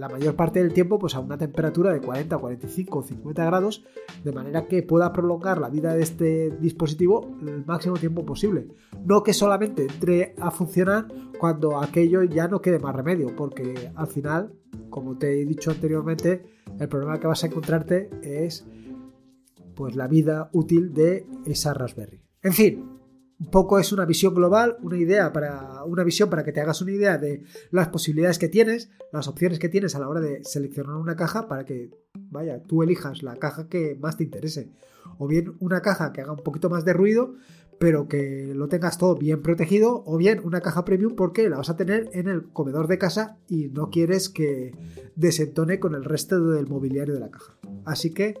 la 0.00 0.08
mayor 0.08 0.34
parte 0.34 0.62
del 0.62 0.72
tiempo 0.72 0.98
pues 0.98 1.14
a 1.14 1.20
una 1.20 1.36
temperatura 1.36 1.92
de 1.92 2.00
40, 2.00 2.38
45 2.38 2.98
o 2.98 3.02
50 3.02 3.44
grados 3.44 3.84
de 4.24 4.32
manera 4.32 4.66
que 4.66 4.82
pueda 4.82 5.12
prolongar 5.12 5.60
la 5.60 5.68
vida 5.68 5.94
de 5.94 6.02
este 6.02 6.50
dispositivo 6.58 7.36
el 7.42 7.64
máximo 7.66 7.96
tiempo 7.96 8.24
posible. 8.24 8.68
No 9.04 9.22
que 9.22 9.34
solamente 9.34 9.82
entre 9.82 10.34
a 10.40 10.50
funcionar 10.50 11.06
cuando 11.38 11.78
aquello 11.78 12.22
ya 12.22 12.48
no 12.48 12.62
quede 12.62 12.78
más 12.78 12.96
remedio 12.96 13.36
porque 13.36 13.90
al 13.94 14.06
final, 14.06 14.52
como 14.88 15.18
te 15.18 15.42
he 15.42 15.44
dicho 15.44 15.70
anteriormente, 15.70 16.42
el 16.78 16.88
problema 16.88 17.20
que 17.20 17.26
vas 17.26 17.44
a 17.44 17.48
encontrarte 17.48 18.10
es 18.22 18.66
pues 19.74 19.96
la 19.96 20.08
vida 20.08 20.50
útil 20.52 20.92
de 20.94 21.26
esa 21.44 21.74
Raspberry. 21.74 22.29
En 22.42 22.54
fin, 22.54 23.00
un 23.38 23.50
poco 23.50 23.78
es 23.78 23.92
una 23.92 24.06
visión 24.06 24.34
global, 24.34 24.78
una 24.80 24.96
idea 24.96 25.30
para 25.30 25.84
una 25.84 26.04
visión 26.04 26.30
para 26.30 26.42
que 26.42 26.52
te 26.52 26.60
hagas 26.60 26.80
una 26.80 26.92
idea 26.92 27.18
de 27.18 27.42
las 27.70 27.88
posibilidades 27.88 28.38
que 28.38 28.48
tienes, 28.48 28.90
las 29.12 29.28
opciones 29.28 29.58
que 29.58 29.68
tienes 29.68 29.94
a 29.94 29.98
la 29.98 30.08
hora 30.08 30.22
de 30.22 30.42
seleccionar 30.44 30.96
una 30.96 31.16
caja 31.16 31.48
para 31.48 31.66
que 31.66 31.90
vaya, 32.14 32.62
tú 32.62 32.82
elijas 32.82 33.22
la 33.22 33.36
caja 33.36 33.68
que 33.68 33.94
más 34.00 34.16
te 34.16 34.24
interese. 34.24 34.70
O 35.18 35.26
bien 35.26 35.54
una 35.60 35.82
caja 35.82 36.12
que 36.12 36.22
haga 36.22 36.32
un 36.32 36.42
poquito 36.42 36.70
más 36.70 36.86
de 36.86 36.94
ruido, 36.94 37.34
pero 37.78 38.08
que 38.08 38.52
lo 38.54 38.68
tengas 38.68 38.96
todo 38.96 39.16
bien 39.16 39.42
protegido, 39.42 40.02
o 40.06 40.16
bien 40.16 40.40
una 40.42 40.62
caja 40.62 40.86
premium 40.86 41.14
porque 41.16 41.50
la 41.50 41.58
vas 41.58 41.68
a 41.68 41.76
tener 41.76 42.08
en 42.14 42.26
el 42.26 42.44
comedor 42.52 42.88
de 42.88 42.96
casa 42.96 43.36
y 43.48 43.68
no 43.68 43.90
quieres 43.90 44.30
que 44.30 44.72
desentone 45.14 45.78
con 45.78 45.94
el 45.94 46.04
resto 46.04 46.40
del 46.52 46.68
mobiliario 46.68 47.14
de 47.14 47.20
la 47.20 47.30
caja. 47.30 47.58
Así 47.84 48.14
que 48.14 48.34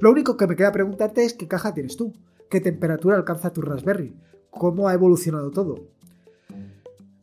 lo 0.00 0.10
único 0.10 0.38
que 0.38 0.46
me 0.46 0.56
queda 0.56 0.72
preguntarte 0.72 1.24
es 1.24 1.34
qué 1.34 1.48
caja 1.48 1.74
tienes 1.74 1.98
tú 1.98 2.14
qué 2.52 2.60
temperatura 2.60 3.16
alcanza 3.16 3.50
tu 3.50 3.62
Raspberry, 3.62 4.14
cómo 4.50 4.86
ha 4.86 4.92
evolucionado 4.92 5.50
todo. 5.50 5.88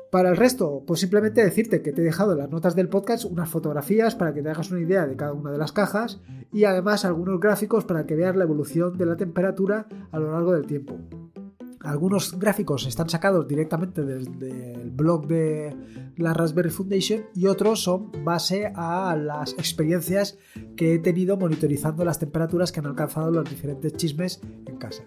Para 0.10 0.30
el 0.30 0.38
resto, 0.38 0.82
pues 0.88 1.02
simplemente 1.02 1.44
decirte 1.44 1.84
que 1.84 1.92
te 1.92 2.02
he 2.02 2.04
dejado 2.04 2.32
en 2.32 2.39
las 2.39 2.50
notas 2.50 2.76
del 2.76 2.89
podcast 2.89 3.26
unas 3.26 3.48
fotografías 3.48 4.15
para 4.15 4.34
que 4.34 4.42
te 4.42 4.50
hagas 4.50 4.72
una 4.72 4.82
idea 4.82 5.06
de 5.06 5.15
cada 5.15 5.34
una 5.34 5.52
de 5.52 5.60
las 5.60 5.72
cajas 5.72 6.20
y 6.52 6.63
además 6.63 7.06
algunos 7.06 7.39
gráficos 7.39 7.86
para 7.86 8.08
que 8.08 8.15
veas 8.15 8.36
la 8.36 8.46
evolución 8.46 8.98
de 8.98 9.06
la 9.06 9.18
temperatura 9.18 9.86
a 10.12 10.18
lo 10.18 10.32
largo 10.32 10.54
del 10.54 10.65
tiempo. 10.65 10.98
Algunos 11.82 12.38
gráficos 12.38 12.86
están 12.86 13.10
sacados 13.10 13.48
directamente 13.48 14.04
desde 14.04 14.74
el 14.74 14.92
blog 14.92 15.28
de 15.28 15.76
la 16.18 16.34
Raspberry 16.34 16.72
Foundation 16.72 17.22
y 17.34 17.48
otros 17.48 17.84
son 17.84 18.12
base 18.26 18.72
a 18.76 19.15
las 19.15 19.54
experiencias 19.54 20.38
que 20.76 20.96
he 20.96 21.00
tenido 21.00 21.38
monitorizando 21.38 22.04
las 22.04 22.20
temperaturas 22.20 22.74
que 22.74 22.82
han 22.82 22.88
alcanzado 22.88 23.32
los 23.32 23.50
diferentes 23.50 23.94
chismes 23.94 24.42
en 24.65 24.78
casa. 24.78 25.04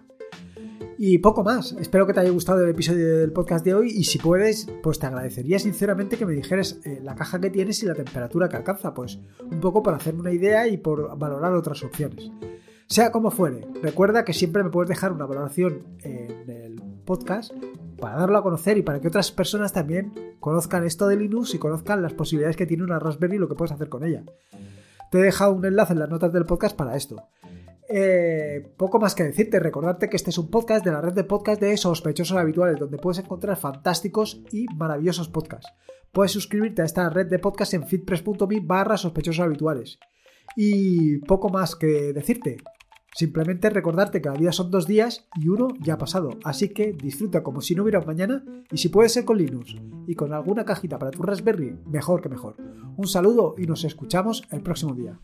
Y 1.05 1.19
poco 1.19 1.43
más. 1.43 1.73
Espero 1.81 2.07
que 2.07 2.13
te 2.13 2.21
haya 2.21 2.31
gustado 2.31 2.63
el 2.63 2.71
episodio 2.71 3.19
del 3.19 3.33
podcast 3.33 3.65
de 3.65 3.75
hoy 3.75 3.91
y 3.91 4.05
si 4.05 4.19
puedes, 4.19 4.69
pues 4.83 4.99
te 4.99 5.07
agradecería 5.07 5.59
sinceramente 5.59 6.17
que 6.17 6.25
me 6.25 6.33
dijeras 6.33 6.79
eh, 6.85 7.01
la 7.03 7.17
caja 7.17 7.41
que 7.41 7.51
tienes 7.51 7.83
y 7.83 7.87
la 7.87 7.95
temperatura 7.95 8.49
que 8.49 8.57
alcanza, 8.57 8.95
pues 8.95 9.19
un 9.41 9.61
poco 9.61 9.83
para 9.83 9.97
hacerme 9.97 10.21
una 10.21 10.33
idea 10.33 10.69
y 10.69 10.77
por 10.77 11.19
valorar 11.19 11.53
otras 11.55 11.83
opciones. 11.83 12.31
Sea 12.93 13.11
como 13.11 13.31
fuere, 13.31 13.67
recuerda 13.81 14.23
que 14.23 14.35
siempre 14.35 14.63
me 14.63 14.69
puedes 14.69 14.91
dejar 14.91 15.13
una 15.13 15.25
valoración 15.25 15.97
en 16.01 16.51
el 16.51 16.83
podcast 17.07 17.51
para 17.99 18.17
darlo 18.17 18.37
a 18.37 18.43
conocer 18.43 18.77
y 18.77 18.83
para 18.83 19.01
que 19.01 19.09
otras 19.09 19.33
personas 19.33 19.73
también 19.73 20.13
conozcan 20.41 20.85
esto 20.85 21.09
de 21.09 21.17
Linux 21.17 21.55
y 21.55 21.59
conozcan 21.59 22.03
las 22.03 22.13
posibilidades 22.13 22.55
que 22.55 22.67
tiene 22.67 22.85
una 22.85 22.99
Raspberry 22.99 23.37
y 23.37 23.39
lo 23.39 23.49
que 23.49 23.55
puedes 23.55 23.73
hacer 23.73 23.89
con 23.89 24.05
ella. 24.05 24.25
Te 25.11 25.21
he 25.21 25.23
dejado 25.23 25.55
un 25.55 25.65
enlace 25.65 25.95
en 25.95 26.01
las 26.01 26.11
notas 26.11 26.35
del 26.35 26.45
podcast 26.45 26.77
para 26.77 26.95
esto. 26.95 27.17
Eh, 27.89 28.75
poco 28.77 29.01
más 29.01 29.15
que 29.15 29.25
decirte, 29.25 29.59
recordarte 29.59 30.11
que 30.11 30.17
este 30.17 30.29
es 30.29 30.37
un 30.37 30.51
podcast 30.51 30.85
de 30.85 30.93
la 30.93 31.01
red 31.01 31.15
de 31.15 31.25
podcast 31.25 31.63
de 31.63 31.75
sospechosos 31.79 32.37
habituales, 32.37 32.79
donde 32.79 32.99
puedes 32.99 33.21
encontrar 33.21 33.57
fantásticos 33.57 34.43
y 34.53 34.67
maravillosos 34.67 35.31
podcasts. 35.31 35.73
Puedes 36.13 36.33
suscribirte 36.33 36.83
a 36.83 36.85
esta 36.85 37.09
red 37.09 37.29
de 37.29 37.39
podcast 37.39 37.73
en 37.73 37.87
fitpress.me 37.87 38.61
barra 38.61 38.99
sospechosos 38.99 39.43
habituales. 39.43 39.99
Y 40.57 41.21
poco 41.21 41.49
más 41.49 41.75
que 41.75 42.13
decirte. 42.13 42.59
Simplemente 43.15 43.69
recordarte 43.69 44.23
que 44.23 44.29
la 44.31 44.37
vida 44.37 44.53
son 44.53 44.71
dos 44.71 44.87
días 44.87 45.27
y 45.37 45.49
uno 45.49 45.69
ya 45.81 45.95
ha 45.95 45.99
pasado, 45.99 46.31
así 46.45 46.71
que 46.71 46.93
disfruta 46.93 47.43
como 47.43 47.61
si 47.61 47.75
no 47.75 47.83
hubiera 47.83 48.01
mañana 48.01 48.43
y 48.71 48.79
si 48.79 48.89
puede 48.89 49.11
ser 49.11 49.25
con 49.25 49.37
Linux 49.37 49.77
y 50.07 50.15
con 50.15 50.33
alguna 50.33 50.65
cajita 50.65 50.99
para 50.99 51.11
tu 51.11 51.23
Raspberry, 51.23 51.77
mejor 51.87 52.23
que 52.23 52.31
mejor. 52.31 52.57
Un 52.97 53.07
saludo 53.07 53.55
y 53.59 53.67
nos 53.67 53.85
escuchamos 53.85 54.43
el 54.51 54.63
próximo 54.63 54.95
día. 54.95 55.19